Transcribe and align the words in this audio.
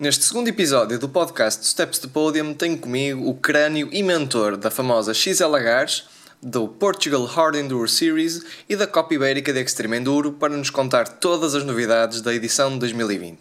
Neste 0.00 0.24
segundo 0.24 0.48
episódio 0.48 0.98
do 0.98 1.10
podcast 1.10 1.66
Steps 1.66 1.98
to 1.98 2.08
Podium, 2.08 2.54
tenho 2.54 2.78
comigo 2.78 3.28
o 3.28 3.34
crânio 3.34 3.86
e 3.92 4.02
mentor 4.02 4.56
da 4.56 4.70
famosa 4.70 5.12
XLHs, 5.12 6.04
do 6.42 6.66
Portugal 6.66 7.22
Hard 7.26 7.56
Enduro 7.56 7.86
Series 7.86 8.42
e 8.66 8.74
da 8.74 8.86
Copa 8.86 9.12
Ibérica 9.12 9.52
de 9.52 9.60
Extreme 9.60 9.98
Enduro 9.98 10.32
para 10.32 10.56
nos 10.56 10.70
contar 10.70 11.06
todas 11.06 11.54
as 11.54 11.64
novidades 11.64 12.22
da 12.22 12.32
edição 12.32 12.70
de 12.70 12.78
2020. 12.78 13.40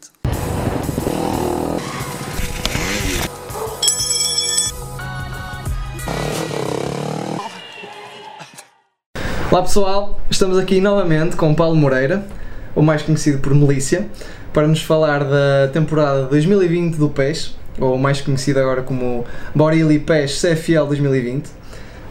Olá 9.49 9.62
pessoal, 9.62 10.19
estamos 10.29 10.57
aqui 10.57 10.81
novamente 10.81 11.37
com 11.37 11.55
Paulo 11.55 11.78
Moreira, 11.78 12.28
o 12.76 12.81
mais 12.81 13.01
conhecido 13.01 13.39
por 13.39 13.55
Melícia, 13.55 14.10
para 14.54 14.68
nos 14.68 14.81
falar 14.81 15.24
da 15.24 15.70
temporada 15.72 16.23
2020 16.23 16.95
do 16.95 17.09
PES, 17.09 17.55
ou 17.80 17.98
mais 17.98 18.22
conhecido 18.22 18.59
agora 18.59 18.81
como 18.81 19.26
Borili 19.53 19.99
PES 19.99 20.41
CFL 20.41 20.85
2020. 20.88 21.49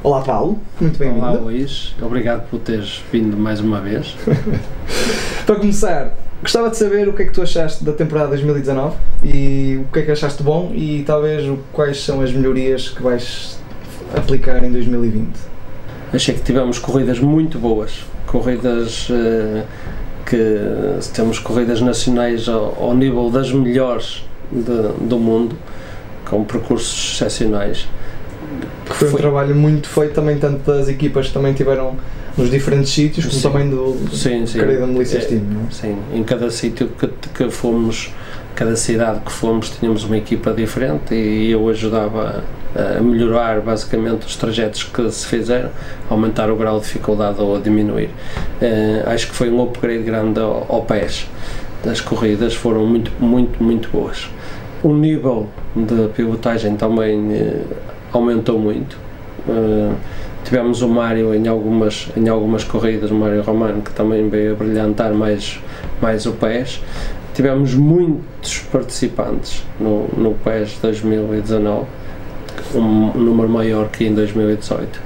Olá 0.02 0.22
Paulo, 0.22 0.58
muito 0.80 0.98
bem-vindo. 0.98 1.20
Olá 1.20 1.32
Luís, 1.32 1.94
obrigado 2.00 2.48
por 2.48 2.60
teres 2.60 3.02
vindo 3.12 3.36
mais 3.36 3.60
uma 3.60 3.80
vez. 3.80 4.16
para 5.44 5.56
começar, 5.56 6.16
gostava 6.40 6.70
de 6.70 6.76
saber 6.76 7.08
o 7.08 7.12
que 7.12 7.22
é 7.22 7.26
que 7.26 7.32
tu 7.32 7.42
achaste 7.42 7.84
da 7.84 7.92
temporada 7.92 8.28
2019 8.28 8.96
e 9.24 9.80
o 9.82 9.92
que 9.92 9.98
é 9.98 10.02
que 10.02 10.12
achaste 10.12 10.42
bom 10.42 10.72
e 10.72 11.02
talvez 11.04 11.44
quais 11.72 12.04
são 12.04 12.20
as 12.20 12.32
melhorias 12.32 12.88
que 12.88 13.02
vais 13.02 13.58
aplicar 14.16 14.62
em 14.62 14.70
2020. 14.70 15.28
Achei 16.12 16.34
que 16.34 16.42
tivemos 16.42 16.78
corridas 16.78 17.18
muito 17.18 17.58
boas, 17.58 18.04
corridas 18.26 19.10
uh, 19.10 19.64
que 20.28 20.98
temos 21.14 21.38
corridas 21.38 21.80
nacionais 21.80 22.48
ao, 22.48 22.76
ao 22.78 22.94
nível 22.94 23.30
das 23.30 23.50
melhores 23.50 24.24
de, 24.52 25.06
do 25.08 25.18
mundo, 25.18 25.56
com 26.28 26.44
percursos 26.44 27.14
excepcionais. 27.14 27.88
Foi, 28.84 29.08
foi 29.08 29.08
um 29.08 29.22
trabalho 29.22 29.54
muito 29.54 29.88
feito 29.88 30.12
também, 30.12 30.38
tanto 30.38 30.70
das 30.70 30.88
equipas 30.88 31.28
que 31.28 31.32
também 31.32 31.54
tiveram 31.54 31.96
nos 32.36 32.50
diferentes 32.50 32.92
sítios, 32.92 33.24
como 33.24 33.36
sim. 33.38 33.48
também 33.48 33.70
do 33.70 33.96
sim, 34.14 34.46
sim. 34.46 34.58
querido 34.58 34.86
Melissa 34.86 35.18
é, 35.18 35.22
é? 35.22 35.40
Sim, 35.70 35.96
em 36.14 36.22
cada 36.22 36.50
sítio 36.50 36.88
que, 36.88 37.08
que 37.34 37.50
fomos, 37.50 38.12
cada 38.58 38.74
cidade 38.74 39.20
que 39.20 39.30
fomos, 39.30 39.70
tínhamos 39.70 40.02
uma 40.02 40.16
equipa 40.16 40.52
diferente 40.52 41.14
e 41.14 41.52
eu 41.52 41.68
ajudava 41.68 42.42
a 42.74 43.00
melhorar 43.00 43.60
basicamente 43.60 44.26
os 44.26 44.34
trajetos 44.34 44.82
que 44.82 45.08
se 45.12 45.28
fizeram, 45.28 45.70
aumentar 46.10 46.50
o 46.50 46.56
grau 46.56 46.80
de 46.80 46.86
dificuldade 46.86 47.40
ou 47.40 47.54
a 47.54 47.60
diminuir. 47.60 48.10
Uh, 48.60 49.08
acho 49.10 49.28
que 49.28 49.34
foi 49.36 49.48
um 49.48 49.62
upgrade 49.62 50.02
grande 50.02 50.40
ao, 50.40 50.66
ao 50.68 50.82
PES. 50.82 51.28
As 51.88 52.00
corridas 52.00 52.52
foram 52.52 52.84
muito, 52.84 53.12
muito, 53.20 53.62
muito 53.62 53.88
boas. 53.90 54.28
O 54.82 54.92
nível 54.92 55.48
de 55.76 56.08
pilotagem 56.08 56.74
também 56.74 57.16
uh, 57.16 57.64
aumentou 58.12 58.58
muito. 58.58 58.98
Uh, 59.46 59.94
tivemos 60.42 60.82
o 60.82 60.88
Mário 60.88 61.32
em 61.32 61.46
algumas, 61.46 62.08
em 62.16 62.28
algumas 62.28 62.64
corridas, 62.64 63.12
o 63.12 63.14
Mário 63.14 63.40
Romano, 63.40 63.82
que 63.82 63.92
também 63.92 64.28
veio 64.28 64.52
a 64.52 64.54
brilhantar 64.56 65.14
mais, 65.14 65.60
mais 66.02 66.26
o 66.26 66.32
PES. 66.32 66.80
Tivemos 67.38 67.72
muitos 67.72 68.58
participantes 68.72 69.64
no, 69.78 70.08
no 70.16 70.34
PES 70.34 70.78
2019 70.82 71.86
um 72.74 73.12
número 73.16 73.48
maior 73.48 73.90
que 73.90 74.04
em 74.04 74.12
2018. 74.12 75.00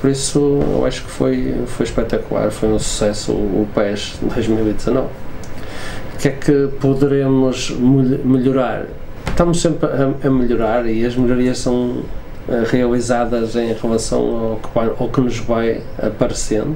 Por 0.00 0.10
isso, 0.10 0.58
eu 0.68 0.84
acho 0.84 1.04
que 1.04 1.10
foi, 1.12 1.54
foi 1.66 1.86
espetacular, 1.86 2.50
foi 2.50 2.70
um 2.70 2.78
sucesso 2.80 3.30
o 3.30 3.68
PES 3.72 4.18
2019. 4.20 5.06
O 5.06 6.18
que 6.18 6.26
é 6.26 6.30
que 6.32 6.70
poderemos 6.80 7.70
melhorar? 7.70 8.86
Estamos 9.28 9.60
sempre 9.62 9.88
a, 9.88 10.26
a 10.26 10.28
melhorar 10.28 10.88
e 10.88 11.06
as 11.06 11.14
melhorias 11.14 11.58
são 11.58 12.02
eh, 12.48 12.64
realizadas 12.66 13.54
em 13.54 13.72
relação 13.72 14.50
ao 14.50 14.56
que, 14.56 15.02
ao 15.04 15.08
que 15.08 15.20
nos 15.20 15.38
vai 15.38 15.82
aparecendo 16.02 16.74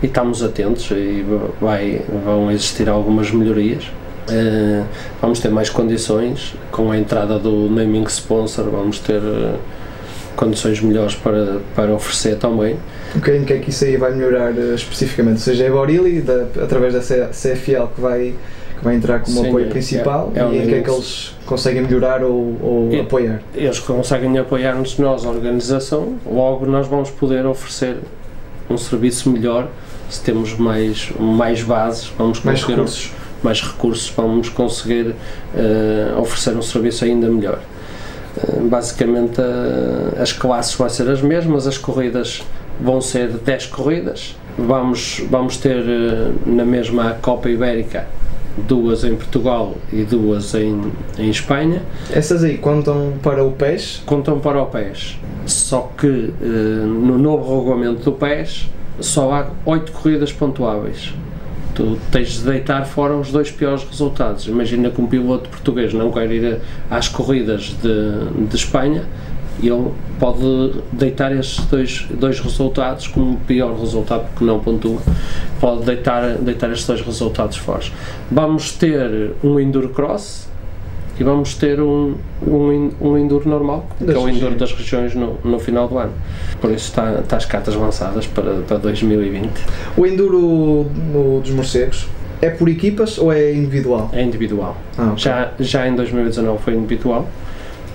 e 0.00 0.06
estamos 0.06 0.40
atentos 0.40 0.88
e 0.92 1.26
vai, 1.60 2.02
vão 2.24 2.48
existir 2.48 2.88
algumas 2.88 3.32
melhorias. 3.32 3.90
Uh, 4.30 4.84
vamos 5.20 5.40
ter 5.40 5.50
mais 5.50 5.68
condições 5.68 6.54
com 6.70 6.90
a 6.90 6.98
entrada 6.98 7.38
do 7.38 7.68
naming 7.68 8.04
sponsor, 8.04 8.70
vamos 8.70 8.98
ter 9.00 9.18
uh, 9.18 9.58
condições 10.36 10.80
melhores 10.80 11.14
para, 11.14 11.60
para 11.74 11.92
oferecer 11.92 12.36
também. 12.36 12.76
Em 13.16 13.44
que 13.44 13.52
é 13.52 13.58
que 13.58 13.70
isso 13.70 13.84
aí 13.84 13.96
vai 13.96 14.12
melhorar 14.12 14.52
uh, 14.52 14.74
especificamente? 14.74 15.34
Ou 15.34 15.40
seja, 15.40 15.64
é 15.64 15.68
a 15.68 15.72
Borili, 15.72 16.24
através 16.62 16.94
da 16.94 17.00
CFL 17.00 17.86
que 17.94 18.00
vai, 18.00 18.34
que 18.78 18.84
vai 18.84 18.94
entrar 18.94 19.20
como 19.20 19.40
Sim, 19.40 19.48
apoio 19.48 19.66
é, 19.66 19.68
principal, 19.68 20.32
é, 20.34 20.40
é 20.40 20.44
e 20.44 20.58
em 20.58 20.66
que 20.66 20.74
é 20.74 20.80
que 20.82 20.90
eles 20.90 21.36
conseguem 21.44 21.82
melhorar 21.82 22.22
ou, 22.22 22.56
ou 22.62 22.92
e, 22.92 23.00
apoiar? 23.00 23.42
Eles 23.54 23.80
conseguem 23.80 24.38
apoiar-nos 24.38 24.98
nós, 24.98 25.26
a 25.26 25.30
organização, 25.30 26.16
logo 26.24 26.64
nós 26.64 26.86
vamos 26.86 27.10
poder 27.10 27.44
oferecer 27.44 27.96
um 28.70 28.78
serviço 28.78 29.28
melhor 29.28 29.68
se 30.08 30.22
temos 30.22 30.56
mais, 30.58 31.10
mais 31.18 31.62
bases, 31.62 32.12
vamos 32.18 32.38
conseguir 32.38 32.46
mais 32.46 32.64
recursos, 32.64 33.10
mais 33.44 33.60
recursos 33.60 34.12
vamos 34.16 34.48
conseguir 34.48 35.14
uh, 35.54 36.20
oferecer 36.20 36.56
um 36.56 36.62
serviço 36.62 37.04
ainda 37.04 37.28
melhor. 37.28 37.58
Eh, 38.36 38.60
basicamente 38.62 39.40
as 40.20 40.32
classes 40.32 40.74
vão 40.74 40.88
ser 40.88 41.08
as 41.10 41.20
mesmas, 41.20 41.66
as 41.66 41.78
corridas 41.78 42.42
vão 42.80 43.00
ser 43.00 43.28
10 43.28 43.66
corridas. 43.66 44.36
Vamos, 44.58 45.22
vamos 45.30 45.56
ter 45.56 45.84
eh, 45.86 46.30
na 46.46 46.64
mesma 46.64 47.16
Copa 47.20 47.48
Ibérica 47.48 48.06
duas 48.68 49.02
em 49.02 49.16
Portugal 49.16 49.74
e 49.90 50.02
duas 50.02 50.54
em, 50.54 50.92
em 51.18 51.30
Espanha. 51.30 51.82
Essas 52.12 52.44
aí 52.44 52.58
contam 52.58 53.14
para 53.22 53.42
o 53.42 53.52
PES? 53.52 54.02
Contam 54.04 54.38
para 54.40 54.62
o 54.62 54.66
PES. 54.66 55.18
Só 55.46 55.90
que 55.96 56.32
eh, 56.40 56.44
no 56.44 57.18
novo 57.18 57.58
regulamento 57.58 58.02
do 58.02 58.12
PES 58.12 58.70
só 59.00 59.32
há 59.32 59.46
8 59.64 59.92
corridas 59.92 60.32
pontuáveis 60.32 61.14
tu 61.74 61.98
tens 62.10 62.38
de 62.38 62.44
deitar 62.44 62.84
fora 62.86 63.16
os 63.16 63.30
dois 63.30 63.50
piores 63.50 63.84
resultados. 63.84 64.46
Imagina 64.46 64.90
que 64.90 65.00
um 65.00 65.06
piloto 65.06 65.48
português 65.48 65.92
não 65.92 66.10
quer 66.10 66.30
ir 66.30 66.60
às 66.90 67.08
corridas 67.08 67.74
de, 67.82 68.46
de 68.46 68.56
Espanha 68.56 69.04
ele 69.60 69.92
pode 70.18 70.72
deitar 70.92 71.32
esses 71.32 71.58
dois, 71.66 72.06
dois 72.18 72.40
resultados 72.40 73.06
como 73.06 73.36
pior 73.38 73.78
resultado 73.78 74.26
porque 74.28 74.44
não 74.44 74.60
pontua, 74.60 75.00
pode 75.60 75.84
deitar, 75.84 76.36
deitar 76.38 76.70
esses 76.70 76.86
dois 76.86 77.00
resultados 77.00 77.56
fora. 77.56 77.84
Vamos 78.30 78.72
ter 78.72 79.32
um 79.42 79.58
Enduro 79.58 79.90
Cross 79.90 80.48
e 81.18 81.24
vamos 81.24 81.54
ter 81.54 81.80
um, 81.80 82.14
um, 82.46 82.90
um 83.00 83.18
Enduro 83.18 83.48
normal, 83.48 83.86
que 83.98 84.10
é 84.10 84.18
o 84.18 84.28
Enduro 84.28 84.54
das 84.54 84.72
regiões 84.72 85.14
no, 85.14 85.38
no 85.44 85.58
final 85.58 85.88
do 85.88 85.98
ano. 85.98 86.12
Por 86.60 86.70
isso 86.70 86.88
está, 86.88 87.20
está 87.20 87.36
as 87.36 87.44
cartas 87.44 87.74
lançadas 87.74 88.26
para, 88.26 88.62
para 88.62 88.78
2020. 88.78 89.50
O 89.96 90.06
Enduro 90.06 90.90
no, 91.12 91.40
dos 91.40 91.50
morcegos 91.50 92.08
é 92.40 92.50
por 92.50 92.68
equipas 92.68 93.18
ou 93.18 93.32
é 93.32 93.52
individual? 93.52 94.10
É 94.12 94.22
individual. 94.22 94.76
Ah, 94.98 95.12
okay. 95.12 95.18
já, 95.18 95.52
já 95.60 95.86
em 95.86 95.94
2019 95.94 96.62
foi 96.62 96.74
individual 96.74 97.28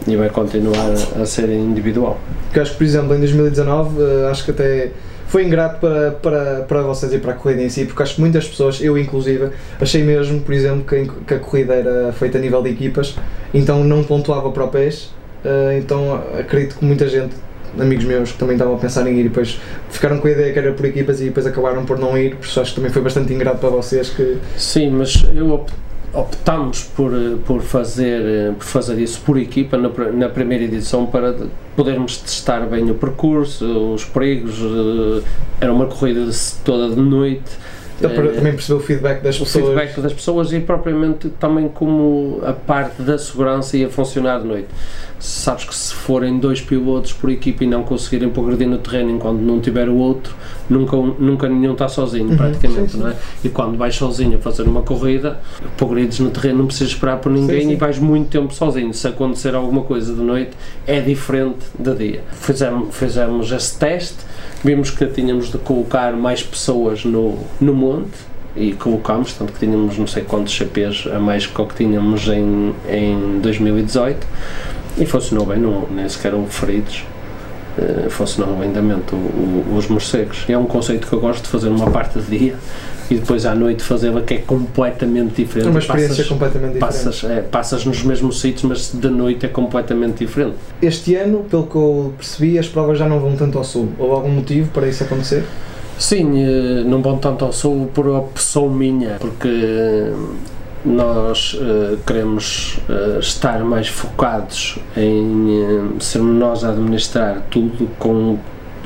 e 0.07 0.15
vai 0.15 0.29
continuar 0.29 0.91
a 1.21 1.25
ser 1.25 1.49
individual. 1.49 2.17
Porque 2.47 2.59
acho 2.59 2.71
que, 2.71 2.77
por 2.77 2.83
exemplo, 2.83 3.15
em 3.15 3.19
2019, 3.19 4.01
eh, 4.01 4.27
acho 4.29 4.45
que 4.45 4.51
até 4.51 4.91
foi 5.27 5.45
ingrato 5.45 5.79
para, 5.79 6.11
para, 6.11 6.61
para 6.61 6.81
vocês 6.83 7.13
e 7.13 7.19
para 7.19 7.33
a 7.33 7.35
corrida 7.35 7.61
em 7.61 7.69
si, 7.69 7.85
porque 7.85 8.01
acho 8.01 8.15
que 8.15 8.21
muitas 8.21 8.47
pessoas, 8.47 8.81
eu 8.81 8.97
inclusive, 8.97 9.49
achei 9.79 10.01
mesmo, 10.01 10.39
por 10.39 10.53
exemplo, 10.53 10.83
que, 10.85 11.09
que 11.25 11.33
a 11.33 11.39
corrida 11.39 11.73
era 11.75 12.13
feita 12.13 12.37
a 12.37 12.41
nível 12.41 12.61
de 12.63 12.69
equipas, 12.69 13.15
então 13.53 13.83
não 13.83 14.03
pontuava 14.03 14.49
para 14.51 14.63
o 14.63 14.67
PES, 14.69 15.11
uh, 15.43 15.77
então 15.77 16.23
acredito 16.39 16.77
que 16.77 16.85
muita 16.85 17.09
gente, 17.09 17.35
amigos 17.77 18.05
meus 18.05 18.31
que 18.31 18.37
também 18.37 18.55
estavam 18.55 18.75
a 18.75 18.77
pensar 18.77 19.05
em 19.05 19.15
ir 19.15 19.19
e 19.19 19.23
depois 19.23 19.59
ficaram 19.89 20.17
com 20.19 20.27
a 20.27 20.31
ideia 20.31 20.53
que 20.53 20.59
era 20.59 20.71
por 20.71 20.85
equipas 20.85 21.19
e 21.19 21.25
depois 21.25 21.45
acabaram 21.45 21.85
por 21.85 21.99
não 21.99 22.17
ir, 22.17 22.35
por 22.37 22.45
isso 22.45 22.61
acho 22.61 22.71
que 22.71 22.77
também 22.77 22.91
foi 22.91 23.01
bastante 23.01 23.33
ingrato 23.33 23.57
para 23.57 23.69
vocês 23.69 24.09
que... 24.09 24.37
Sim, 24.55 24.91
mas 24.91 25.25
eu 25.35 25.65
optamos 26.13 26.83
por, 26.83 27.11
por, 27.45 27.61
fazer, 27.61 28.53
por 28.53 28.65
fazer 28.65 28.99
isso 28.99 29.21
por 29.21 29.37
equipa 29.37 29.77
na, 29.77 29.89
na 30.11 30.29
primeira 30.29 30.63
edição 30.63 31.05
para 31.05 31.35
podermos 31.75 32.17
testar 32.17 32.61
bem 32.61 32.89
o 32.89 32.95
percurso, 32.95 33.65
os 33.93 34.03
perigos. 34.03 34.55
Eh, 34.59 35.23
era 35.61 35.73
uma 35.73 35.85
corrida 35.87 36.29
toda 36.63 36.93
de 36.93 37.01
noite. 37.01 37.51
Dá 37.99 38.09
para 38.09 38.29
também 38.29 38.53
perceber 38.53 38.79
o 38.79 38.83
feedback 38.83 39.21
das 39.21 39.35
o 39.37 39.39
pessoas. 39.39 39.63
O 39.63 39.67
feedback 39.67 40.01
das 40.01 40.13
pessoas 40.13 40.53
e 40.53 40.59
propriamente 40.59 41.29
também 41.39 41.67
como 41.67 42.41
a 42.43 42.53
parte 42.53 43.01
da 43.01 43.17
segurança 43.17 43.75
ia 43.75 43.89
funcionar 43.89 44.39
de 44.39 44.47
noite. 44.47 44.67
Sabes 45.19 45.65
que 45.65 45.75
se 45.75 45.93
forem 45.95 46.37
dois 46.37 46.61
pilotos 46.61 47.11
por 47.11 47.31
equipa 47.31 47.63
e 47.63 47.67
não 47.67 47.81
conseguirem 47.81 48.29
progredir 48.29 48.67
no 48.67 48.77
terreno 48.77 49.09
enquanto 49.09 49.39
não 49.39 49.59
tiver 49.59 49.89
o 49.89 49.95
outro, 49.95 50.35
nunca, 50.69 50.95
nunca 50.95 51.49
nenhum 51.49 51.73
está 51.73 51.87
sozinho, 51.87 52.29
uhum, 52.29 52.37
praticamente, 52.37 52.91
sim, 52.91 52.97
sim. 52.97 53.03
não 53.03 53.09
é? 53.09 53.15
E 53.43 53.49
quando 53.49 53.77
vais 53.77 53.95
sozinho 53.95 54.37
a 54.37 54.41
fazer 54.41 54.63
uma 54.63 54.83
corrida, 54.83 55.39
progredes 55.75 56.19
no 56.19 56.29
terreno, 56.29 56.59
não 56.59 56.67
precisas 56.67 56.93
esperar 56.93 57.17
por 57.17 57.31
ninguém 57.31 57.61
sim, 57.61 57.71
e 57.71 57.75
vais 57.75 57.97
muito 57.97 58.29
tempo 58.29 58.53
sozinho. 58.53 58.93
Se 58.93 59.07
acontecer 59.07 59.55
alguma 59.55 59.81
coisa 59.81 60.13
de 60.13 60.21
noite, 60.21 60.51
é 60.85 60.99
diferente 60.99 61.65
de 61.77 61.95
dia. 61.95 62.23
Fizemos, 62.33 62.95
fizemos 62.95 63.51
esse 63.51 63.77
teste, 63.79 64.17
vimos 64.63 64.89
que 64.89 65.05
tínhamos 65.05 65.51
de 65.51 65.57
colocar 65.57 66.13
mais 66.13 66.43
pessoas 66.43 67.05
no, 67.05 67.37
no 67.59 67.73
monte 67.73 68.17
e 68.55 68.73
colocámos, 68.73 69.33
tanto 69.33 69.53
que 69.53 69.59
tínhamos 69.59 69.97
não 69.97 70.07
sei 70.07 70.23
quantos 70.23 70.55
CPs 70.55 71.07
a 71.13 71.19
mais 71.19 71.45
que 71.45 71.61
o 71.61 71.65
que 71.65 71.75
tínhamos 71.75 72.27
em, 72.27 72.73
em 72.89 73.39
2018 73.39 74.25
e 74.97 75.05
funcionou 75.05 75.45
bem, 75.45 75.59
não, 75.59 75.87
nem 75.89 76.07
sequer 76.09 76.33
houve 76.33 76.51
feridos. 76.51 77.03
Uh, 77.77 78.09
funcionou 78.09 78.59
lindamente 78.63 79.13
o, 79.13 79.17
o, 79.17 79.75
os 79.77 79.87
morcegos. 79.87 80.45
É 80.49 80.57
um 80.57 80.65
conceito 80.65 81.05
que 81.05 81.13
eu 81.13 81.19
gosto 81.19 81.43
de 81.43 81.49
fazer 81.49 81.69
uma 81.69 81.91
parte 81.91 82.19
de 82.19 82.39
dia 82.39 82.55
e 83.09 83.15
depois 83.15 83.45
à 83.45 83.55
noite 83.55 83.83
fazê-la 83.83 84.21
que 84.21 84.35
é 84.35 84.37
completamente 84.39 85.35
diferente. 85.35 85.67
É 85.67 85.69
uma 85.69 85.79
experiência 85.79 86.15
passas, 86.15 86.27
completamente 86.27 86.73
diferente. 86.73 87.03
Passas, 87.03 87.23
é, 87.23 87.41
passas 87.41 87.85
nos 87.85 88.03
mesmos 88.03 88.39
sítios, 88.39 88.63
mas 88.63 88.91
de 88.93 89.09
noite 89.09 89.45
é 89.45 89.49
completamente 89.49 90.25
diferente. 90.25 90.55
Este 90.81 91.15
ano, 91.15 91.45
pelo 91.49 91.67
que 91.67 91.75
eu 91.75 92.13
percebi, 92.17 92.59
as 92.59 92.67
provas 92.67 92.97
já 92.97 93.07
não 93.07 93.19
vão 93.19 93.35
tanto 93.35 93.57
ao 93.57 93.63
sul. 93.63 93.89
Houve 93.97 94.13
algum 94.13 94.29
motivo 94.29 94.69
para 94.71 94.87
isso 94.87 95.03
acontecer? 95.03 95.43
Sim, 95.97 96.43
eh, 96.43 96.83
não 96.85 97.01
vão 97.01 97.17
tanto 97.17 97.43
ao 97.43 97.51
sul 97.51 97.89
por 97.93 98.07
opção 98.07 98.69
minha, 98.69 99.15
porque 99.19 100.11
nós 100.85 101.53
uh, 101.55 101.97
queremos 102.05 102.79
uh, 102.87 103.19
estar 103.19 103.59
mais 103.59 103.87
focados 103.87 104.77
em 104.95 105.61
uh, 105.61 105.95
sermos 105.99 106.39
nós 106.39 106.63
a 106.63 106.69
administrar 106.69 107.41
tudo 107.49 107.89
com 107.99 108.37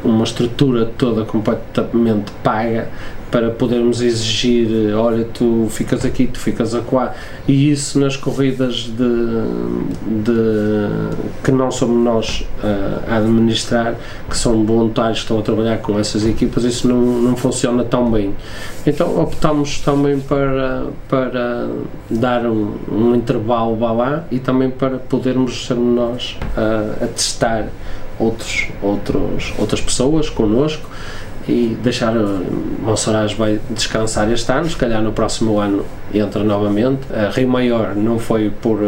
uma 0.03 0.23
estrutura 0.23 0.89
toda 0.97 1.25
completamente 1.25 2.31
paga 2.44 2.88
para 3.31 3.50
podermos 3.50 4.01
exigir, 4.01 4.94
olha, 4.94 5.25
tu 5.33 5.68
ficas 5.69 6.04
aqui, 6.04 6.28
tu 6.28 6.38
ficas 6.38 6.75
acolá, 6.75 7.16
e 7.48 7.72
isso 7.72 7.98
nas 7.98 8.18
corridas 8.18 8.83
de, 8.83 10.24
de 10.24 11.42
que 11.42 11.50
não 11.50 11.72
somos 11.72 12.04
nós 12.04 12.48
uh, 12.62 13.10
a 13.10 13.18
administrar, 13.18 13.95
que 14.30 14.38
são 14.38 14.66
voluntários 14.66 15.19
que 15.19 15.24
estão 15.24 15.39
a 15.39 15.42
trabalhar 15.42 15.78
com 15.78 15.98
essas 15.98 16.25
equipas, 16.25 16.66
isso 16.66 16.89
não, 16.89 17.01
não 17.01 17.38
funciona 17.38 17.86
tão 17.86 18.12
bem. 18.12 18.36
Então 18.86 19.22
optamos 19.22 19.80
também 19.80 20.19
para, 20.19 20.88
para 21.07 21.69
dar 22.10 22.45
um, 22.45 22.74
um 22.92 23.16
intervalo 23.16 23.80
lá 23.80 24.25
e 24.30 24.39
também 24.39 24.69
para 24.69 24.98
podermos 24.98 25.68
ser 25.68 25.75
nós 25.75 26.38
a, 26.57 27.06
a 27.06 27.07
testar 27.07 27.68
outros, 28.19 28.68
outros, 28.81 29.54
outras 29.57 29.81
pessoas 29.81 30.30
connosco 30.30 30.89
e 31.51 31.77
deixar 31.83 32.13
Monsaraz 32.81 33.33
vai 33.33 33.59
descansar 33.69 34.31
este 34.31 34.50
ano, 34.51 34.69
se 34.69 34.75
calhar 34.77 35.01
no 35.01 35.12
próximo 35.12 35.59
ano 35.59 35.86
entra 36.13 36.44
novamente. 36.44 37.01
A 37.13 37.30
Rio 37.30 37.50
Maior 37.50 37.94
não 37.94 38.18
foi 38.18 38.50
por, 38.50 38.80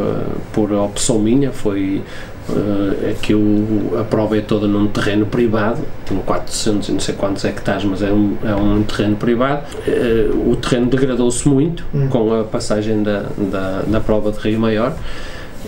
por 0.54 0.72
opção 0.72 1.20
minha, 1.20 1.52
foi 1.52 2.02
uh, 2.50 3.16
que 3.22 3.36
o, 3.36 4.00
a 4.00 4.04
prova 4.06 4.38
é 4.38 4.42
toda 4.42 4.66
num 4.66 4.88
terreno 4.88 5.26
privado, 5.26 5.82
tem 6.06 6.18
400 6.20 6.88
e 6.88 6.92
não 6.94 7.00
sei 7.02 7.16
quantos 7.16 7.44
hectares, 7.44 7.84
mas 7.84 8.02
é 8.02 8.12
um, 8.12 8.38
é 8.46 8.56
um 8.56 8.82
terreno 8.84 9.18
privado. 9.18 9.64
Uh, 9.86 10.52
o 10.52 10.56
terreno 10.56 10.86
degradou-se 10.88 11.48
muito 11.48 11.86
hum. 11.94 12.08
com 12.08 12.40
a 12.40 12.46
passagem 12.46 13.04
da, 13.04 13.26
da, 13.38 13.84
da 13.86 14.00
prova 14.00 14.32
de 14.32 14.40
Rio 14.40 14.60
Maior 14.60 14.96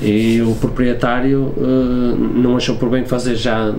e 0.01 0.41
o 0.41 0.55
proprietário 0.55 1.53
uh, 1.57 2.15
não 2.17 2.57
achou 2.57 2.75
por 2.75 2.89
bem 2.89 3.05
fazer 3.05 3.35
já 3.35 3.73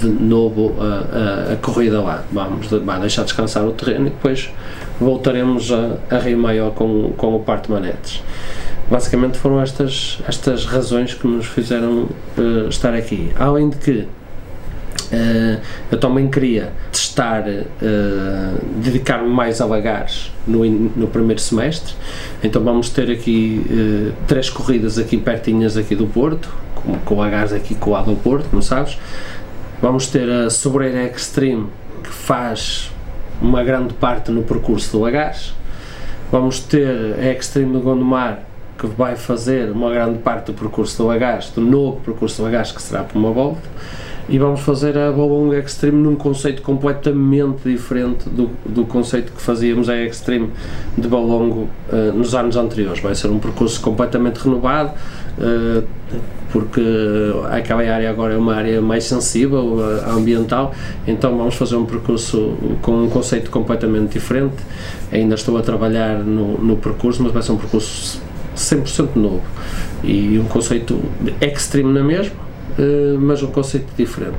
de 0.00 0.08
novo 0.08 0.74
a, 0.80 1.50
a, 1.50 1.52
a 1.52 1.56
corrida 1.56 2.00
lá. 2.00 2.24
Vamos 2.32 2.66
vai 2.68 3.00
deixar 3.00 3.24
descansar 3.24 3.64
o 3.64 3.72
terreno 3.72 4.08
e 4.08 4.10
depois 4.10 4.50
voltaremos 5.00 5.72
a, 5.72 5.96
a 6.10 6.18
Rio 6.18 6.38
Maior 6.38 6.72
com, 6.72 7.12
com 7.16 7.36
o 7.36 7.40
Parque 7.40 7.70
Manetes. 7.70 8.22
Basicamente 8.90 9.38
foram 9.38 9.60
estas, 9.60 10.18
estas 10.26 10.66
razões 10.66 11.14
que 11.14 11.26
nos 11.26 11.46
fizeram 11.46 12.08
uh, 12.36 12.68
estar 12.68 12.94
aqui. 12.94 13.30
Além 13.38 13.70
de 13.70 13.76
que 13.76 14.08
Uh, 15.12 15.60
eu 15.90 15.98
também 15.98 16.30
queria 16.30 16.72
testar, 17.10 17.42
uh, 17.42 18.64
dedicar-me 18.76 19.28
mais 19.28 19.60
a 19.60 19.66
lagares 19.66 20.32
no, 20.46 20.64
no 20.64 21.08
primeiro 21.08 21.40
semestre, 21.40 21.94
então 22.42 22.62
vamos 22.62 22.88
ter 22.88 23.10
aqui 23.10 23.66
uh, 23.68 24.12
três 24.26 24.48
corridas 24.48 24.96
aqui 24.96 25.16
pertinhas 25.16 25.76
aqui 25.76 25.96
do 25.96 26.06
Porto, 26.06 26.48
com, 26.74 26.94
com 27.00 27.16
lagares 27.16 27.52
aqui 27.52 27.74
colado 27.74 28.10
ao 28.10 28.16
Porto, 28.16 28.48
não 28.52 28.62
sabes? 28.62 28.96
Vamos 29.82 30.06
ter 30.06 30.30
a 30.30 30.48
Sobreira 30.48 31.04
Extreme, 31.04 31.66
que 32.02 32.10
faz 32.10 32.90
uma 33.42 33.64
grande 33.64 33.94
parte 33.94 34.30
no 34.30 34.42
percurso 34.42 34.92
do 34.92 35.00
lagares, 35.00 35.52
vamos 36.30 36.60
ter 36.60 37.16
a 37.18 37.32
Extreme 37.32 37.72
do 37.72 37.80
Gondomar, 37.80 38.40
que 38.78 38.86
vai 38.86 39.16
fazer 39.16 39.70
uma 39.70 39.90
grande 39.90 40.18
parte 40.20 40.46
do 40.46 40.54
percurso 40.54 40.96
do 40.96 41.08
lagares, 41.08 41.50
do 41.50 41.60
novo 41.60 42.00
percurso 42.00 42.38
do 42.38 42.44
lagares, 42.44 42.72
que 42.72 42.80
será 42.80 43.02
por 43.02 43.18
uma 43.18 43.30
volta, 43.30 43.60
e 44.30 44.38
vamos 44.38 44.60
fazer 44.60 44.96
a 44.96 45.10
Bowling 45.10 45.58
Extreme 45.58 46.00
num 46.00 46.14
conceito 46.14 46.62
completamente 46.62 47.68
diferente 47.68 48.28
do, 48.28 48.48
do 48.64 48.84
conceito 48.84 49.32
que 49.32 49.42
fazíamos 49.42 49.88
a 49.88 50.00
Extreme 50.00 50.50
de 50.96 51.08
Balongo 51.08 51.68
uh, 51.92 52.12
nos 52.14 52.32
anos 52.32 52.56
anteriores. 52.56 53.00
Vai 53.02 53.16
ser 53.16 53.26
um 53.26 53.40
percurso 53.40 53.80
completamente 53.80 54.36
renovado, 54.36 54.92
uh, 55.36 55.84
porque 56.52 56.80
aquela 57.50 57.80
área 57.80 58.08
agora 58.08 58.34
é 58.34 58.36
uma 58.36 58.54
área 58.54 58.80
mais 58.80 59.02
sensível 59.02 59.78
uh, 59.78 60.10
ambiental, 60.16 60.72
então 61.08 61.36
vamos 61.36 61.56
fazer 61.56 61.74
um 61.74 61.84
percurso 61.84 62.56
com 62.82 63.02
um 63.02 63.10
conceito 63.10 63.50
completamente 63.50 64.12
diferente. 64.12 64.58
Ainda 65.10 65.34
estou 65.34 65.58
a 65.58 65.62
trabalhar 65.62 66.20
no, 66.20 66.56
no 66.56 66.76
percurso, 66.76 67.20
mas 67.20 67.32
vai 67.32 67.42
ser 67.42 67.50
um 67.50 67.58
percurso 67.58 68.22
100% 68.56 69.16
novo 69.16 69.42
e 70.04 70.38
um 70.38 70.44
conceito 70.44 71.00
extreme 71.40 71.92
na 71.92 72.04
mesma 72.04 72.32
eh, 72.32 72.49
mas 73.18 73.42
um 73.42 73.50
conceito 73.50 73.92
diferente. 73.96 74.38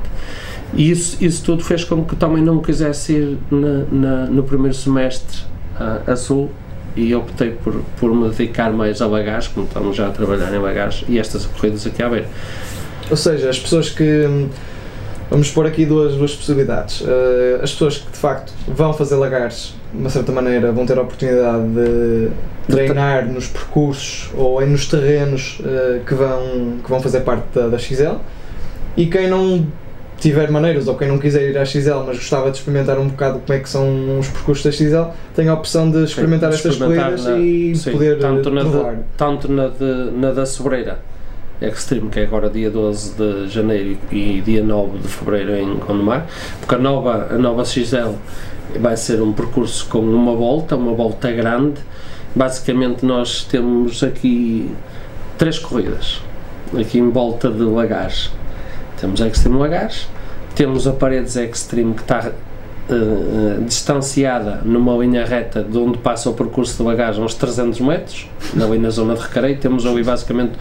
E 0.74 0.90
isso, 0.90 1.22
isso 1.22 1.44
tudo 1.44 1.62
fez 1.62 1.84
com 1.84 2.04
que 2.04 2.16
também 2.16 2.42
não 2.42 2.60
quisesse 2.60 3.12
ir 3.12 3.38
na, 3.50 3.84
na, 3.90 4.26
no 4.26 4.42
primeiro 4.42 4.74
semestre 4.74 5.40
a, 5.78 6.12
a 6.12 6.16
Sul 6.16 6.50
e 6.96 7.14
optei 7.14 7.50
por, 7.50 7.82
por 7.98 8.14
me 8.14 8.28
dedicar 8.28 8.72
mais 8.72 9.00
a 9.00 9.08
bagagem, 9.08 9.50
como 9.54 9.66
estamos 9.66 9.96
já 9.96 10.08
a 10.08 10.10
trabalhar 10.10 10.54
em 10.54 10.60
bagagem, 10.60 11.06
e 11.08 11.18
estas 11.18 11.46
corridas 11.46 11.86
aqui 11.86 12.02
a 12.02 12.08
ver. 12.08 12.26
Ou 13.10 13.16
seja, 13.16 13.50
as 13.50 13.58
pessoas 13.58 13.90
que. 13.90 14.48
Vamos 15.30 15.50
pôr 15.50 15.66
aqui 15.66 15.86
duas, 15.86 16.14
duas 16.14 16.34
possibilidades. 16.34 17.00
Uh, 17.00 17.62
as 17.62 17.72
pessoas 17.72 17.96
que 17.96 18.12
de 18.12 18.18
facto 18.18 18.52
vão 18.68 18.92
fazer 18.92 19.16
lagares, 19.16 19.74
de 19.92 19.98
uma 19.98 20.10
certa 20.10 20.32
maneira, 20.32 20.72
vão 20.72 20.86
ter 20.86 20.98
a 20.98 21.02
oportunidade 21.02 21.68
de 21.68 22.30
treinar 22.66 23.26
nos 23.26 23.46
percursos 23.46 24.30
ou 24.34 24.64
nos 24.66 24.86
terrenos 24.86 25.60
uh, 25.60 26.04
que, 26.04 26.14
vão, 26.14 26.78
que 26.82 26.88
vão 26.88 27.00
fazer 27.00 27.20
parte 27.20 27.44
da, 27.54 27.68
da 27.68 27.78
XL. 27.78 28.16
E 28.96 29.06
quem 29.06 29.28
não 29.28 29.66
tiver 30.18 30.50
maneiras 30.50 30.86
ou 30.86 30.96
quem 30.96 31.08
não 31.08 31.18
quiser 31.18 31.50
ir 31.50 31.58
à 31.58 31.64
XL, 31.64 32.04
mas 32.06 32.16
gostava 32.16 32.50
de 32.50 32.58
experimentar 32.58 32.98
um 32.98 33.08
bocado 33.08 33.40
como 33.40 33.58
é 33.58 33.60
que 33.60 33.68
são 33.68 34.18
os 34.18 34.28
percursos 34.28 34.64
da 34.64 34.70
XL, 34.70 35.10
tem 35.34 35.48
a 35.48 35.54
opção 35.54 35.90
de 35.90 36.04
experimentar 36.04 36.52
sim, 36.52 36.58
estas 36.58 36.76
corridas 36.76 37.24
na, 37.24 37.38
e 37.38 37.74
sim, 37.74 37.90
poder 37.90 38.18
tanto 38.18 38.50
na, 38.50 38.62
de, 38.62 38.98
tanto 39.16 39.50
na, 39.50 39.68
de, 39.68 40.10
na 40.12 40.30
da 40.30 40.46
Sobreira 40.46 40.98
Extreme, 41.68 42.10
que 42.10 42.20
é 42.20 42.24
agora 42.24 42.48
dia 42.50 42.70
12 42.70 43.14
de 43.14 43.48
janeiro 43.48 43.98
e 44.10 44.40
dia 44.40 44.62
9 44.62 44.98
de 44.98 45.08
fevereiro 45.08 45.56
em 45.56 45.76
Gondomar, 45.76 46.26
porque 46.58 46.74
a 46.74 46.78
nova, 46.78 47.28
a 47.30 47.38
nova 47.38 47.64
XL 47.64 48.14
vai 48.78 48.96
ser 48.96 49.22
um 49.22 49.32
percurso 49.32 49.86
com 49.88 50.00
uma 50.00 50.34
volta, 50.34 50.76
uma 50.76 50.94
volta 50.94 51.30
grande. 51.30 51.80
Basicamente, 52.34 53.04
nós 53.04 53.44
temos 53.44 54.02
aqui 54.02 54.70
três 55.36 55.58
corridas, 55.58 56.20
aqui 56.78 56.98
em 56.98 57.10
volta 57.10 57.50
de 57.50 57.62
Lagares. 57.62 58.30
Temos 58.98 59.20
a 59.20 59.28
Extreme 59.28 59.58
Lagares, 59.58 60.08
temos 60.54 60.86
a 60.86 60.92
Paredes 60.92 61.36
Extreme 61.36 61.94
que 61.94 62.02
está 62.02 62.32
uh, 62.88 63.62
distanciada 63.64 64.60
numa 64.64 64.96
linha 64.96 65.24
reta 65.24 65.62
de 65.62 65.76
onde 65.78 65.98
passa 65.98 66.30
o 66.30 66.34
percurso 66.34 66.76
de 66.76 66.82
bagagem 66.82 67.22
uns 67.22 67.34
300 67.34 67.80
metros, 67.80 68.28
ali 68.60 68.78
na 68.78 68.90
zona 68.90 69.14
de 69.14 69.20
Recareio, 69.20 69.58
temos 69.58 69.86
ali 69.86 70.02
basicamente 70.02 70.52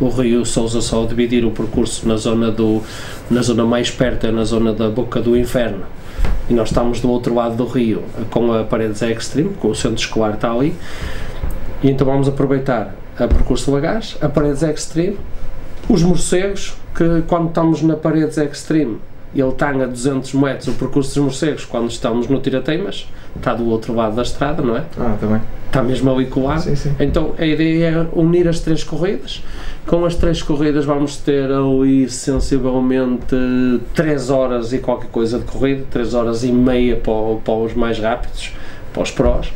o 0.00 0.08
rio 0.08 0.44
Sousa 0.44 0.80
só 0.80 1.04
a 1.04 1.06
dividir 1.06 1.44
o 1.44 1.50
percurso 1.50 2.06
na 2.06 2.16
zona, 2.16 2.50
do, 2.50 2.82
na 3.30 3.42
zona 3.42 3.64
mais 3.64 3.90
perto, 3.90 4.26
é 4.26 4.30
na 4.30 4.44
zona 4.44 4.72
da 4.72 4.88
boca 4.88 5.20
do 5.20 5.36
inferno, 5.36 5.84
e 6.48 6.54
nós 6.54 6.68
estamos 6.68 7.00
do 7.00 7.10
outro 7.10 7.34
lado 7.34 7.56
do 7.56 7.66
rio 7.66 8.02
com 8.30 8.52
a 8.52 8.64
Paredes 8.64 9.02
Extreme, 9.02 9.50
com 9.60 9.68
o 9.68 9.74
centro 9.74 9.98
escolar 9.98 10.34
está 10.34 10.52
ali, 10.52 10.74
e 11.82 11.90
então 11.90 12.06
vamos 12.06 12.28
aproveitar 12.28 12.94
a 13.18 13.26
percurso 13.26 13.66
de 13.66 13.72
bagagem, 13.72 14.16
a 14.20 14.28
Paredes 14.28 14.62
Extreme, 14.62 15.18
os 15.88 16.02
morcegos, 16.02 16.74
que 16.94 17.22
quando 17.26 17.48
estamos 17.48 17.82
na 17.82 17.96
Paredes 17.96 18.36
Extreme 18.38 18.98
ele 19.34 19.48
está 19.48 19.70
a 19.70 19.86
200 19.86 20.34
metros 20.34 20.68
o 20.68 20.72
percurso 20.72 21.14
dos 21.14 21.24
morcegos 21.24 21.64
quando 21.64 21.90
estamos 21.90 22.28
no 22.28 22.40
Tirateimas, 22.40 23.06
está 23.36 23.54
do 23.54 23.68
outro 23.68 23.94
lado 23.94 24.16
da 24.16 24.22
estrada, 24.22 24.62
não 24.62 24.76
é? 24.76 24.84
Ah, 24.98 25.16
também. 25.20 25.40
Está 25.66 25.82
mesmo 25.82 26.12
ali 26.12 26.26
colado. 26.26 26.62
Sim, 26.62 26.74
sim. 26.74 26.94
Então 26.98 27.32
a 27.38 27.46
ideia 27.46 27.86
é 27.86 28.18
unir 28.18 28.48
as 28.48 28.58
três 28.58 28.82
corridas. 28.82 29.42
Com 29.86 30.04
as 30.04 30.16
três 30.16 30.42
corridas 30.42 30.84
vamos 30.84 31.16
ter 31.18 31.50
ali 31.50 32.08
sensivelmente 32.10 33.36
3 33.94 34.30
horas 34.30 34.72
e 34.72 34.78
qualquer 34.78 35.10
coisa 35.10 35.38
de 35.38 35.44
corrida, 35.44 35.84
3 35.90 36.14
horas 36.14 36.42
e 36.42 36.50
meia 36.50 36.96
para, 36.96 37.36
para 37.44 37.54
os 37.54 37.74
mais 37.74 37.98
rápidos, 37.98 38.52
para 38.92 39.02
os 39.02 39.10
prós 39.10 39.52